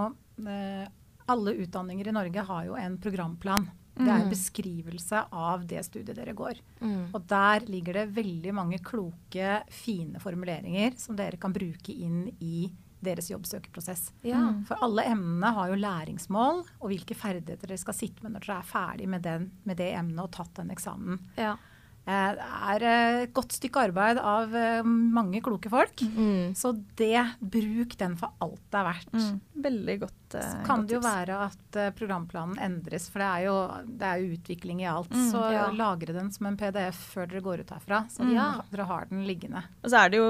eh, 0.47 0.89
Alle 1.33 1.53
utdanninger 1.63 2.09
i 2.09 2.13
Norge 2.13 2.43
har 2.49 2.65
jo 2.67 2.75
en 2.77 2.97
programplan. 2.99 3.69
Det 3.95 4.09
er 4.09 4.23
en 4.23 4.27
Mm. 4.27 4.31
beskrivelse 4.33 5.19
av 5.33 5.67
det 5.69 5.85
studiet 5.85 6.17
dere 6.17 6.33
går. 6.35 6.55
Mm. 6.81 7.11
Og 7.15 7.27
der 7.29 7.61
ligger 7.69 7.93
det 7.93 8.15
veldig 8.17 8.55
mange 8.55 8.79
kloke, 8.83 9.63
fine 9.71 10.19
formuleringer 10.19 10.97
som 10.99 11.15
dere 11.15 11.37
kan 11.37 11.53
bruke 11.53 11.93
inn 11.93 12.31
i 12.41 12.71
deres 13.03 13.29
jobbsøkeprosess. 13.31 14.13
Ja. 14.25 14.41
For 14.67 14.79
alle 14.83 15.05
emnene 15.11 15.53
har 15.55 15.69
jo 15.69 15.75
læringsmål, 15.75 16.65
og 16.81 16.89
hvilke 16.89 17.15
ferdigheter 17.15 17.67
dere 17.69 17.79
skal 17.79 17.95
sitte 17.95 18.23
med 18.23 18.33
når 18.33 18.47
dere 18.47 18.59
er 18.63 18.63
ferdig 18.73 19.09
med, 19.09 19.23
den, 19.23 19.51
med 19.65 19.77
det 19.77 19.93
emnet 19.95 20.25
og 20.25 20.31
tatt 20.33 20.55
den 20.55 20.71
eksamen. 20.71 21.21
ja. 21.37 21.57
Eh, 22.05 22.31
Det 22.35 22.47
er 22.75 22.83
eh, 22.83 23.17
et 23.23 23.33
godt 23.33 23.53
stykke 23.55 23.85
arbeid 23.89 24.19
av 24.19 24.55
eh, 24.59 24.83
mange 24.83 25.39
kloke 25.45 25.71
folk. 25.71 26.03
Mm. 26.03 26.51
Så 26.59 26.73
det, 26.99 27.21
bruk 27.39 27.95
den 28.01 28.17
for 28.19 28.33
alt 28.43 28.63
det 28.73 28.81
er 28.81 28.89
verdt. 28.89 29.13
Mm. 29.15 29.37
Veldig 29.69 29.97
godt. 30.01 30.35
eh, 30.35 30.49
Så 30.51 30.65
kan 30.67 30.83
det 30.87 30.97
jo 30.97 31.01
tips. 31.01 31.13
være 31.15 31.37
at 31.47 31.79
eh, 31.79 31.91
programplanen 31.95 32.59
endres, 32.59 33.07
for 33.13 33.23
det 33.23 33.29
er 33.31 33.47
jo, 33.47 33.55
det 33.87 34.09
er 34.11 34.19
jo 34.25 34.35
utvikling 34.35 34.83
i 34.83 34.91
alt. 34.91 35.15
Mm, 35.15 35.31
så 35.31 35.45
ja. 35.55 35.69
lagre 35.79 36.13
den 36.19 36.33
som 36.35 36.47
en 36.51 36.57
PDF 36.59 36.99
før 37.15 37.31
dere 37.31 37.41
går 37.47 37.61
ut 37.63 37.71
herfra, 37.77 38.03
så 38.11 38.27
Ja. 38.35 38.51
dere 38.73 38.85
har 38.91 39.07
den 39.13 39.23
liggende. 39.29 39.63
Og 39.85 39.91
så 39.95 40.03
er 40.05 40.09
det 40.11 40.19
jo, 40.19 40.29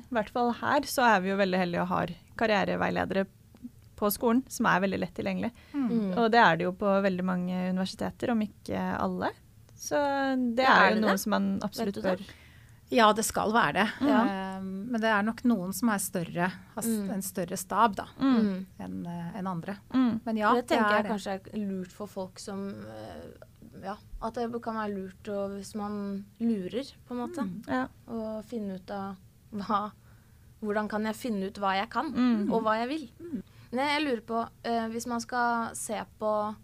i 0.00 0.08
hvert 0.10 0.30
fall 0.32 0.52
her, 0.62 0.80
så 0.88 1.04
er 1.04 1.20
vi 1.20 1.28
jo 1.34 1.36
veldig 1.36 1.58
heldige 1.60 1.82
og 1.84 1.88
har 1.92 2.14
karriereveiledere 2.40 3.26
på 3.94 4.08
skolen 4.10 4.40
som 4.50 4.66
er 4.66 4.80
veldig 4.82 4.98
lett 5.04 5.14
tilgjengelig. 5.14 5.52
Mm. 5.72 6.16
Og 6.18 6.30
det 6.32 6.40
er 6.42 6.56
det 6.58 6.64
jo 6.66 6.72
på 6.80 6.90
veldig 7.04 7.24
mange 7.24 7.60
universiteter, 7.70 8.32
om 8.32 8.40
ikke 8.42 8.80
alle. 8.98 9.30
Så 9.84 10.00
det 10.56 10.64
Ja, 10.64 10.72
er 10.78 10.86
er 10.86 10.90
jo 10.90 10.94
det 11.00 11.04
noe 11.04 11.12
det? 11.16 11.20
som 11.20 11.30
man 11.36 11.46
absolutt 11.66 11.94
det? 12.00 12.02
bør 12.08 12.24
Ja, 12.94 13.06
det 13.16 13.24
skal 13.26 13.50
være 13.52 13.72
det. 13.78 13.86
Ja. 14.06 14.18
Eh, 14.28 14.60
men 14.62 15.00
det 15.02 15.08
er 15.10 15.22
nok 15.26 15.40
noen 15.48 15.72
som 15.74 15.88
er 15.90 15.98
større, 16.04 16.50
har 16.74 16.82
Mm. 16.84 17.10
en 17.14 17.22
større 17.24 17.56
stab 17.58 17.96
da, 17.96 18.04
mm. 18.20 18.36
Mm. 18.44 18.66
enn 18.84 19.06
en 19.40 19.46
andre. 19.50 19.76
Mm. 19.92 20.20
Men 20.24 20.36
ja, 20.36 20.52
det 20.54 20.66
tenker 20.68 20.92
er 20.92 21.02
jeg 21.02 21.10
kanskje 21.10 21.34
er 21.34 21.58
lurt 21.64 21.92
for 21.92 22.06
folk 22.06 22.38
som 22.38 22.68
eh, 22.68 23.50
Ja, 23.84 23.96
at 24.22 24.34
det 24.38 24.62
kan 24.62 24.76
være 24.78 24.94
lurt 24.94 25.28
og 25.28 25.56
hvis 25.58 25.74
man 25.74 26.24
lurer, 26.40 26.84
på 27.08 27.12
en 27.16 27.18
måte. 27.24 27.42
Mm. 27.42 27.64
Ja. 27.68 27.88
Å 28.08 28.42
finne 28.44 28.76
ut 28.76 28.90
av 28.90 29.16
hva 29.52 29.92
Hvordan 30.64 30.88
kan 30.88 31.04
jeg 31.04 31.14
finne 31.18 31.46
ut 31.50 31.58
hva 31.60 31.74
jeg 31.76 31.90
kan, 31.90 32.06
Mm. 32.14 32.50
og 32.52 32.62
hva 32.64 32.76
jeg 32.78 32.88
vil. 32.88 33.42
Men 33.72 33.88
jeg 33.88 34.04
lurer 34.06 34.22
på, 34.24 34.48
eh, 34.64 34.86
hvis 34.88 35.06
man 35.06 35.20
skal 35.20 35.74
se 35.74 35.98
på 36.18 36.54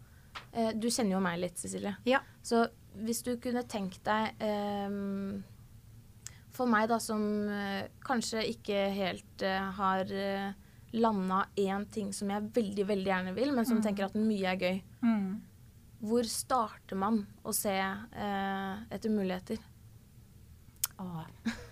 eh, 0.54 0.72
Du 0.72 0.87
kjenner 0.88 1.11
jo 1.12 1.20
meg 1.20 1.38
litt, 1.40 1.59
Cecilie. 1.59 1.96
Ja. 2.06 2.20
Så 2.42 2.68
hvis 2.94 3.22
du 3.26 3.37
kunne 3.42 3.62
tenkt 3.68 4.03
deg 4.05 4.35
um, 4.90 5.42
For 6.53 6.66
meg, 6.66 6.88
da, 6.90 6.98
som 7.00 7.22
uh, 7.48 7.87
kanskje 8.05 8.42
ikke 8.50 8.81
helt 8.96 9.44
uh, 9.46 9.70
har 9.79 10.11
uh, 10.11 10.50
landa 10.92 11.44
én 11.57 11.85
ting 11.94 12.11
som 12.12 12.29
jeg 12.35 12.48
veldig, 12.57 12.87
veldig 12.88 13.07
gjerne 13.12 13.35
vil, 13.37 13.53
men 13.55 13.64
som 13.64 13.79
Mm. 13.79 13.83
tenker 13.87 14.05
at 14.09 14.14
mye 14.18 14.50
er 14.50 14.59
gøy. 14.59 14.81
Mm. 15.07 15.40
Hvor 16.03 16.24
starter 16.26 16.96
man 16.98 17.22
å 17.46 17.53
se 17.55 17.76
uh, 17.79 18.83
etter 18.90 19.11
muligheter? 19.14 19.59
Åh, 21.00 21.24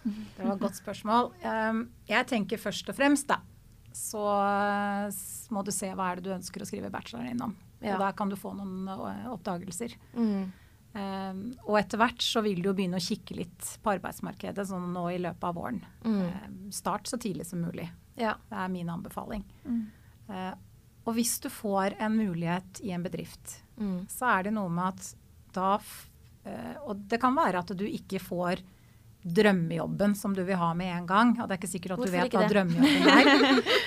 det 0.07 0.45
var 0.47 0.55
et 0.55 0.61
godt 0.63 0.79
spørsmål. 0.79 1.33
Um, 1.45 1.83
jeg 2.09 2.27
tenker 2.31 2.57
først 2.63 2.89
og 2.89 2.97
fremst, 2.97 3.27
da, 3.29 3.41
så 3.93 4.23
eh, 4.39 5.19
må 5.53 5.61
du 5.67 5.73
se 5.75 5.91
hva 5.97 6.13
er 6.13 6.21
det 6.21 6.29
du 6.29 6.35
ønsker 6.37 6.63
å 6.63 6.69
skrive 6.69 6.89
bacheloren 6.93 7.33
din 7.33 7.43
om. 7.45 7.53
Ja. 7.83 7.97
Og 7.97 8.01
da 8.05 8.13
kan 8.17 8.31
du 8.31 8.37
få 8.39 8.53
noen 8.57 8.87
eh, 8.89 9.27
oppdagelser. 9.33 9.97
Mm. 10.15 10.47
Um, 10.95 11.43
og 11.69 11.77
etter 11.79 12.01
hvert 12.01 12.23
så 12.25 12.41
vil 12.43 12.63
du 12.63 12.71
jo 12.71 12.75
begynne 12.79 12.99
å 12.99 13.05
kikke 13.05 13.37
litt 13.37 13.67
på 13.85 13.93
arbeidsmarkedet 13.93 14.65
sånn 14.67 14.89
nå 14.95 15.05
i 15.13 15.19
løpet 15.21 15.45
av 15.45 15.55
våren. 15.59 15.83
Mm. 16.05 16.23
Um, 16.25 16.57
start 16.75 17.07
så 17.11 17.19
tidlig 17.21 17.47
som 17.47 17.61
mulig. 17.63 17.87
Ja. 18.19 18.35
Det 18.49 18.57
er 18.57 18.73
min 18.73 18.89
anbefaling. 18.91 19.45
Mm. 19.69 19.83
Uh, 20.31 20.55
og 21.09 21.15
hvis 21.17 21.37
du 21.41 21.49
får 21.53 21.95
en 22.03 22.17
mulighet 22.19 22.81
i 22.85 22.91
en 22.97 23.05
bedrift, 23.07 23.63
Mm. 23.79 24.09
så 24.11 24.27
er 24.27 24.43
det 24.49 24.51
noe 24.57 24.69
med 24.75 24.89
at 24.89 25.15
da 25.55 25.77
eh, 26.45 26.75
Og 26.89 26.97
det 27.07 27.21
kan 27.23 27.37
være 27.37 27.61
at 27.63 27.71
du 27.79 27.85
ikke 27.87 28.19
får 28.19 28.59
drømmejobben 29.25 30.15
som 30.17 30.33
du 30.35 30.43
vil 30.47 30.57
ha 30.57 30.71
med 30.79 30.93
en 30.95 31.07
gang. 31.09 31.33
Og 31.41 31.49
det 31.49 31.57
er 31.57 31.61
ikke 31.61 31.71
sikkert 31.73 31.93
at 31.97 31.99
Hvorfor 31.99 32.13
du 32.13 32.19
vet 32.19 32.37
hva 32.37 32.49
drømmejobben 32.49 33.09
er. 33.13 33.25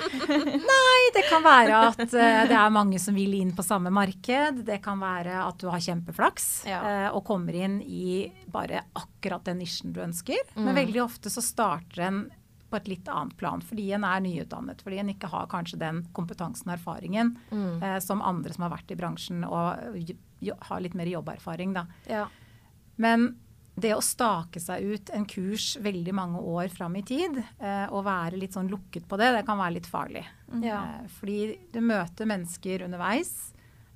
Nei, 0.72 1.00
det 1.16 1.24
kan 1.30 1.44
være 1.46 1.80
at 1.90 2.02
uh, 2.04 2.42
det 2.50 2.58
er 2.58 2.74
mange 2.74 3.00
som 3.02 3.16
vil 3.18 3.34
inn 3.40 3.54
på 3.58 3.64
samme 3.66 3.92
marked. 3.94 4.62
Det 4.68 4.82
kan 4.84 5.00
være 5.02 5.40
at 5.46 5.58
du 5.64 5.70
har 5.72 5.82
kjempeflaks 5.82 6.50
Ja. 6.70 6.82
uh, 6.84 7.08
og 7.18 7.24
kommer 7.28 7.56
inn 7.58 7.80
i 7.82 8.28
bare 8.52 8.84
akkurat 9.00 9.44
den 9.48 9.62
nisjen 9.64 9.94
du 9.96 10.02
ønsker. 10.04 10.40
Men 10.56 10.72
Mm. 10.72 10.78
veldig 10.86 11.02
ofte 11.04 11.30
så 11.34 11.42
starter 11.44 12.02
en 12.08 12.22
på 12.72 12.78
et 12.78 12.88
litt 12.88 13.08
annet 13.12 13.36
plan, 13.36 13.60
fordi 13.60 13.90
en 13.92 14.04
er 14.08 14.22
nyutdannet. 14.24 14.80
Fordi 14.82 15.00
en 15.02 15.10
ikke 15.12 15.28
har 15.28 15.48
kanskje 15.52 15.78
den 15.82 16.06
kompetansen 16.16 16.70
og 16.72 16.78
erfaringen 16.78 17.34
Mm. 17.52 17.82
uh, 17.84 18.00
som 18.00 18.22
andre 18.22 18.54
som 18.54 18.64
har 18.68 18.72
vært 18.78 18.92
i 18.92 18.96
bransjen 18.96 19.44
og 19.44 20.06
har 20.70 20.80
litt 20.82 20.94
mer 20.96 21.06
jobberfaring. 21.12 21.74
Da. 21.74 21.86
Ja. 22.08 22.28
Men 22.98 23.36
det 23.76 23.94
å 23.96 24.02
stake 24.04 24.60
seg 24.60 24.84
ut 24.84 25.10
en 25.16 25.24
kurs 25.26 25.78
veldig 25.82 26.14
mange 26.14 26.40
år 26.44 26.68
fram 26.70 26.96
i 27.00 27.04
tid, 27.08 27.38
eh, 27.60 27.86
og 27.90 28.04
være 28.06 28.38
litt 28.38 28.54
sånn 28.54 28.68
lukket 28.70 29.08
på 29.08 29.18
det, 29.18 29.32
det 29.38 29.46
kan 29.48 29.58
være 29.58 29.78
litt 29.80 29.88
farlig. 29.88 30.26
Ja. 30.62 30.82
Eh, 31.00 31.08
fordi 31.20 31.38
du 31.72 31.80
møter 31.82 32.28
mennesker 32.30 32.84
underveis. 32.86 33.54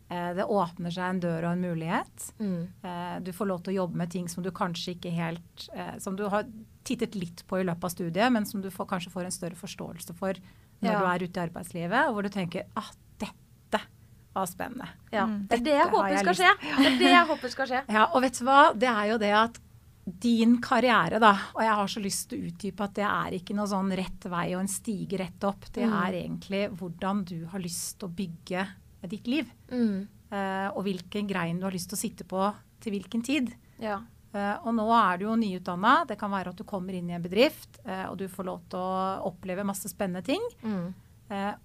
Eh, 0.09 0.31
det 0.37 0.45
åpner 0.45 0.93
seg 0.93 1.09
en 1.09 1.19
dør 1.19 1.47
og 1.49 1.51
en 1.57 1.65
mulighet. 1.65 2.29
Mm. 2.39 2.67
Eh, 2.85 3.19
du 3.25 3.31
får 3.33 3.47
lov 3.51 3.63
til 3.65 3.73
å 3.73 3.77
jobbe 3.83 3.97
med 3.97 4.11
ting 4.13 4.27
som 4.31 4.43
du 4.45 4.51
kanskje 4.55 4.93
ikke 4.95 5.11
helt 5.11 5.67
eh, 5.73 5.95
Som 5.99 6.15
du 6.15 6.27
har 6.29 6.45
tittet 6.85 7.15
litt 7.17 7.41
på 7.49 7.57
i 7.59 7.65
løpet 7.65 7.83
av 7.83 7.89
studiet, 7.89 8.31
men 8.31 8.45
som 8.45 8.61
du 8.61 8.69
får, 8.71 8.85
kanskje 8.91 9.11
får 9.11 9.25
en 9.25 9.33
større 9.33 9.57
forståelse 9.59 10.13
for 10.15 10.33
når 10.83 10.91
Ja. 10.91 10.99
du 10.99 11.05
er 11.09 11.23
ute 11.25 11.39
i 11.39 11.43
arbeidslivet, 11.49 12.07
og 12.07 12.13
hvor 12.13 12.23
du 12.23 12.29
tenker 12.29 12.67
ah, 12.77 12.91
dette 13.17 13.79
var 14.35 14.45
spennende. 14.45 14.87
ja. 15.11 15.25
Mm. 15.25 15.47
Det 15.49 15.57
er 15.59 15.63
det 15.63 15.73
jeg 15.79 15.89
håper 15.89 16.09
jeg 16.13 16.19
skal 16.25 16.35
skje. 16.35 16.51
Det 16.61 16.87
er 16.91 16.97
det 16.99 17.11
jeg 17.15 17.27
håper 17.31 17.49
skal 17.49 17.67
skje. 17.73 17.83
Ja, 17.97 18.05
og 18.13 18.21
vet 18.21 18.37
du 18.39 18.45
hva? 18.45 18.59
Det 18.75 18.89
er 18.91 19.05
jo 19.13 19.17
det 19.17 19.31
at 19.33 19.59
din 20.05 20.59
karriere, 20.61 21.17
da, 21.19 21.31
og 21.55 21.61
jeg 21.65 21.75
har 21.79 21.87
så 21.89 22.01
lyst 22.03 22.27
til 22.29 22.39
å 22.41 22.47
utdype 22.51 22.83
at 22.85 22.93
det 22.93 23.05
er 23.09 23.35
ikke 23.39 23.55
noe 23.57 23.65
sånn 23.71 23.89
rett 23.97 24.27
vei 24.29 24.47
og 24.53 24.61
en 24.61 24.69
stige 24.69 25.17
rett 25.17 25.43
opp. 25.43 25.65
Det 25.73 25.85
Mm. 25.87 25.93
er 25.97 26.11
egentlig 26.13 26.63
hvordan 26.77 27.23
du 27.25 27.45
har 27.47 27.59
lyst 27.59 27.97
til 27.99 28.09
å 28.09 28.13
bygge 28.13 28.67
ditt 29.09 29.27
liv. 29.27 29.49
Mm. 29.71 30.07
Uh, 30.31 30.69
og 30.75 30.83
hvilken 30.83 31.27
grein 31.27 31.57
du 31.59 31.65
har 31.65 31.71
lyst 31.71 31.89
til 31.89 31.97
å 31.97 32.01
sitte 32.01 32.23
på 32.25 32.53
til 32.81 32.93
hvilken 32.93 33.23
tid. 33.23 33.53
Ja. 33.79 34.01
Uh, 34.33 34.57
og 34.67 34.73
nå 34.75 34.85
er 34.91 35.17
du 35.17 35.25
jo 35.25 35.35
nyutdanna. 35.35 36.05
Det 36.07 36.17
kan 36.19 36.29
være 36.31 36.49
at 36.49 36.57
du 36.57 36.63
kommer 36.63 36.93
inn 36.93 37.09
i 37.09 37.13
en 37.13 37.21
bedrift, 37.23 37.79
uh, 37.87 38.09
og 38.11 38.17
du 38.17 38.27
får 38.27 38.45
lov 38.45 38.61
til 38.69 38.79
å 38.79 39.25
oppleve 39.25 39.63
masse 39.65 39.87
spennende 39.89 40.23
ting. 40.23 40.41
Mm. 40.63 40.93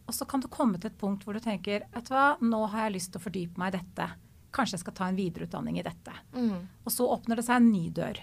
Og 0.08 0.14
så 0.16 0.24
kan 0.26 0.40
du 0.40 0.48
komme 0.48 0.78
til 0.80 0.88
et 0.88 0.96
punkt 0.96 1.22
hvor 1.26 1.34
du 1.36 1.40
tenker 1.40 1.82
vet 1.92 2.06
du 2.08 2.14
hva, 2.14 2.38
nå 2.40 2.62
har 2.72 2.86
jeg 2.88 2.94
lyst 2.94 3.12
til 3.12 3.20
å 3.20 3.24
fordype 3.26 3.58
meg 3.60 3.74
i 3.74 3.76
dette. 3.76 4.06
Kanskje 4.52 4.76
jeg 4.78 4.80
skal 4.80 4.94
ta 4.94 5.06
en 5.08 5.16
videreutdanning 5.16 5.78
i 5.78 5.82
dette. 5.86 6.12
Mm. 6.34 6.66
Og 6.84 6.90
så 6.92 7.06
åpner 7.06 7.36
det 7.36 7.44
seg 7.46 7.56
en 7.60 7.70
ny 7.72 7.90
dør. 7.94 8.18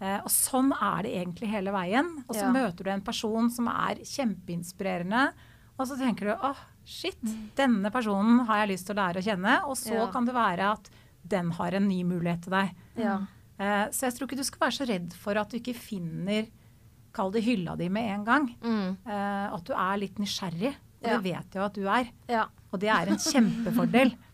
Eh, 0.00 0.18
og 0.24 0.30
sånn 0.32 0.72
er 0.72 1.02
det 1.04 1.12
egentlig 1.20 1.50
hele 1.52 1.70
veien. 1.72 2.24
Og 2.28 2.34
så 2.34 2.46
Ja. 2.48 2.52
møter 2.52 2.84
du 2.84 2.90
en 2.90 3.02
person 3.02 3.50
som 3.50 3.68
er 3.68 3.96
kjempeinspirerende, 4.02 5.32
og 5.78 5.86
så 5.86 5.96
tenker 5.98 6.26
du 6.30 6.34
åh, 6.44 6.56
shit, 6.84 7.20
denne 7.56 7.90
personen 7.92 8.44
har 8.46 8.66
jeg 8.66 8.72
lyst 8.76 8.86
til 8.86 8.96
å 8.96 9.00
lære 9.02 9.20
å 9.22 9.24
kjenne. 9.24 9.58
Og 9.68 9.76
så 9.76 9.94
Ja. 9.94 10.06
kan 10.10 10.24
det 10.24 10.34
være 10.34 10.72
at 10.72 10.90
den 11.26 11.50
har 11.52 11.72
en 11.74 11.88
ny 11.88 12.02
mulighet 12.02 12.42
til 12.42 12.50
deg. 12.50 12.74
Ja. 12.96 13.18
Eh, 13.58 13.88
så 13.90 14.08
jeg 14.08 14.14
tror 14.14 14.26
ikke 14.28 14.36
du 14.36 14.44
skal 14.44 14.58
være 14.70 14.78
så 14.78 14.88
redd 14.88 15.12
for 15.12 15.36
at 15.36 15.50
du 15.50 15.58
ikke 15.58 15.74
finner 15.76 16.46
Kall 17.12 17.32
det 17.32 17.42
hylla 17.42 17.76
di 17.76 17.88
med 17.88 18.04
en 18.08 18.24
gang. 18.24 18.56
Mm. 18.62 18.96
Eh, 19.04 19.52
at 19.52 19.64
du 19.64 19.72
er 19.74 19.96
litt 19.98 20.14
nysgjerrig. 20.14 20.76
Og 21.02 21.10
det 21.10 21.22
vet 21.24 21.50
jeg 21.50 21.54
jo 21.54 21.64
at 21.64 21.74
du 21.74 21.88
er. 21.88 22.08
ja. 22.28 22.44
Og 22.72 22.78
det 22.78 22.88
er 22.88 23.08
en 23.10 23.16
kjempefordel. 23.18 24.14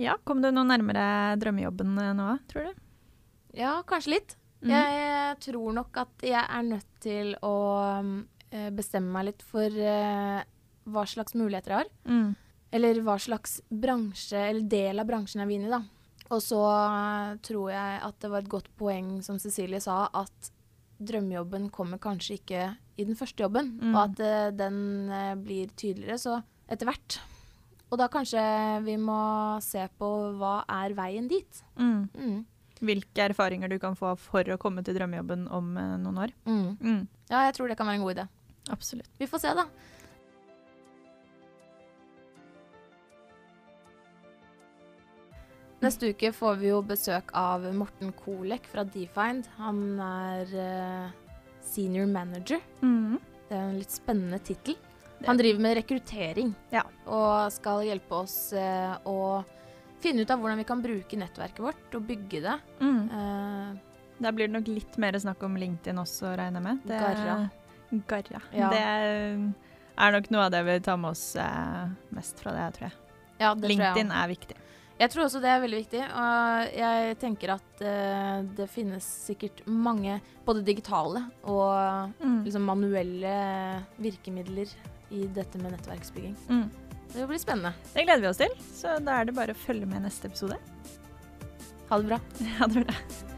Ja, 0.00 0.16
Kom 0.26 0.40
du 0.42 0.48
noe 0.50 0.66
nærmere 0.66 1.36
drømmejobben 1.38 1.92
eh, 2.02 2.12
nå, 2.18 2.28
tror 2.50 2.66
du? 2.70 2.80
Ja, 3.54 3.76
kanskje 3.86 4.16
litt. 4.16 4.36
Mm. 4.64 4.72
Jeg 4.72 5.36
tror 5.44 5.74
nok 5.76 5.96
at 6.02 6.24
jeg 6.24 6.40
er 6.42 6.64
nødt 6.66 6.88
til 7.04 7.34
å 7.44 7.52
eh, 8.50 8.70
bestemme 8.74 9.12
meg 9.14 9.28
litt 9.28 9.44
for 9.46 9.68
eh, 9.70 10.40
hva 10.90 11.04
slags 11.08 11.36
muligheter 11.38 11.76
jeg 11.76 11.84
har. 11.84 11.92
Mm. 12.10 12.32
Eller 12.74 12.98
hva 13.06 13.14
slags 13.22 13.60
bransje, 13.70 14.40
eller 14.50 14.66
del 14.66 14.98
av 14.98 15.06
bransjen 15.06 15.44
jeg 15.44 15.50
vil 15.52 15.60
inn 15.60 15.68
i, 15.68 15.74
da. 15.76 15.82
Og 16.34 16.40
så 16.42 16.58
eh, 16.64 17.36
tror 17.46 17.70
jeg 17.70 18.00
at 18.08 18.18
det 18.24 18.32
var 18.32 18.42
et 18.42 18.50
godt 18.56 18.72
poeng, 18.80 19.18
som 19.22 19.38
Cecilie 19.38 19.78
sa, 19.84 20.08
at 20.10 20.50
drømmejobben 21.04 21.68
kommer 21.74 22.00
kanskje 22.02 22.40
ikke 22.40 22.64
i 22.98 23.04
den 23.06 23.14
første 23.18 23.44
jobben, 23.46 23.72
Mm. 23.82 23.94
og 23.94 24.00
at 24.08 24.20
eh, 24.24 24.50
den 24.58 24.76
eh, 25.12 25.34
blir 25.38 25.70
tydeligere 25.78 26.18
så 26.18 26.40
etter 26.66 26.88
hvert. 26.90 27.20
Og 27.92 28.00
da 28.00 28.08
kanskje 28.10 28.42
vi 28.86 28.96
må 28.98 29.20
se 29.62 29.84
på 30.00 30.10
hva 30.40 30.56
er 30.82 30.94
veien 30.96 31.28
dit. 31.30 31.64
Mm. 31.78 32.06
Mm. 32.14 32.38
Hvilke 32.84 33.28
erfaringer 33.28 33.70
du 33.70 33.78
kan 33.82 33.96
få 33.98 34.14
for 34.18 34.48
å 34.50 34.58
komme 34.60 34.82
til 34.84 34.96
drømmejobben 34.96 35.46
om 35.54 35.74
eh, 35.78 35.96
noen 36.02 36.22
år. 36.26 36.34
Mm. 36.48 36.70
Mm. 36.80 37.02
Ja, 37.30 37.44
jeg 37.48 37.54
tror 37.58 37.70
det 37.70 37.78
kan 37.78 37.88
være 37.88 38.00
en 38.00 38.06
god 38.06 38.16
idé. 38.16 38.28
Absolutt. 38.74 39.10
Vi 39.20 39.28
får 39.28 39.44
se, 39.44 39.52
da. 39.56 39.68
Neste 45.84 46.08
uke 46.14 46.30
får 46.32 46.56
vi 46.62 46.70
jo 46.70 46.78
besøk 46.86 47.28
av 47.36 47.66
Morten 47.76 48.14
Kolek 48.16 48.64
fra 48.72 48.86
Defind. 48.88 49.50
Han 49.58 50.00
er 50.00 50.54
eh, 50.56 51.10
senior 51.60 52.08
manager. 52.08 52.62
Mm. 52.80 53.18
Det 53.50 53.56
er 53.58 53.66
en 53.66 53.80
litt 53.82 53.92
spennende 53.92 54.40
tittel. 54.40 54.78
Han 55.26 55.36
driver 55.40 55.60
med 55.60 55.76
rekruttering 55.78 56.54
Ja. 56.70 56.82
og 57.06 57.52
skal 57.52 57.82
hjelpe 57.86 58.12
oss 58.22 58.52
eh, 58.52 58.96
å 59.06 59.44
finne 60.00 60.20
ut 60.22 60.30
av 60.30 60.38
hvordan 60.40 60.58
vi 60.60 60.64
kan 60.68 60.82
bruke 60.84 61.16
nettverket 61.16 61.58
vårt 61.64 61.94
og 61.94 62.02
bygge 62.08 62.42
det. 62.44 62.58
Mm. 62.80 63.02
Eh, 63.10 63.76
Da 64.20 64.30
blir 64.30 64.46
det 64.46 64.52
nok 64.54 64.68
litt 64.70 64.96
mer 65.02 65.12
snakk 65.18 65.42
om 65.42 65.56
LinkedIn 65.58 65.98
også, 65.98 66.36
regner 66.38 66.60
jeg 66.60 66.62
med. 66.62 66.78
Det- 66.86 67.00
Garra. 67.00 67.50
Garra. 68.06 68.40
Ja. 68.54 68.68
Det 68.70 68.82
er 69.98 70.12
nok 70.12 70.30
noe 70.30 70.44
av 70.46 70.50
det 70.52 70.60
vi 70.64 70.78
tar 70.80 70.96
med 70.96 71.10
oss 71.10 71.34
eh, 71.36 71.88
mest 72.14 72.38
fra 72.40 72.52
det, 72.52 72.68
tror 72.76 72.90
jeg. 72.90 72.92
ja, 73.40 73.54
det 73.54 73.62
tror 73.62 73.70
jeg 73.70 73.78
LinkedIn 73.78 74.12
er 74.12 74.28
viktig. 74.28 74.56
Jeg 75.00 75.10
tror 75.10 75.24
også 75.24 75.40
det 75.42 75.50
er 75.50 75.60
veldig 75.60 75.78
viktig. 75.82 76.02
Og 76.14 76.76
jeg 76.78 77.16
tenker 77.18 77.50
at 77.56 77.80
uh, 77.82 78.42
det 78.54 78.68
finnes 78.70 79.02
sikkert 79.26 79.64
mange 79.66 80.20
både 80.46 80.62
digitale 80.64 81.24
og 81.42 82.12
Mm. 82.22 82.44
liksom 82.44 82.62
manuelle 82.62 83.84
virkemidler 83.98 84.70
i 85.14 85.26
dette 85.34 85.60
med 85.62 85.74
nettverksbygging. 85.76 86.34
Mm. 86.48 86.64
Det 87.14 87.26
blir 87.30 87.38
spennende. 87.38 87.74
Det 87.94 88.06
gleder 88.06 88.24
vi 88.24 88.30
oss 88.32 88.40
til, 88.42 88.56
så 88.74 88.96
da 89.04 89.20
er 89.20 89.28
det 89.28 89.36
bare 89.36 89.54
å 89.54 89.62
følge 89.66 89.86
med 89.86 90.02
neste 90.06 90.30
episode. 90.30 90.58
Ha 91.90 92.00
det 92.00 92.10
bra. 92.10 92.20
Ha 92.58 92.70
det 92.72 92.84
bra. 92.88 93.33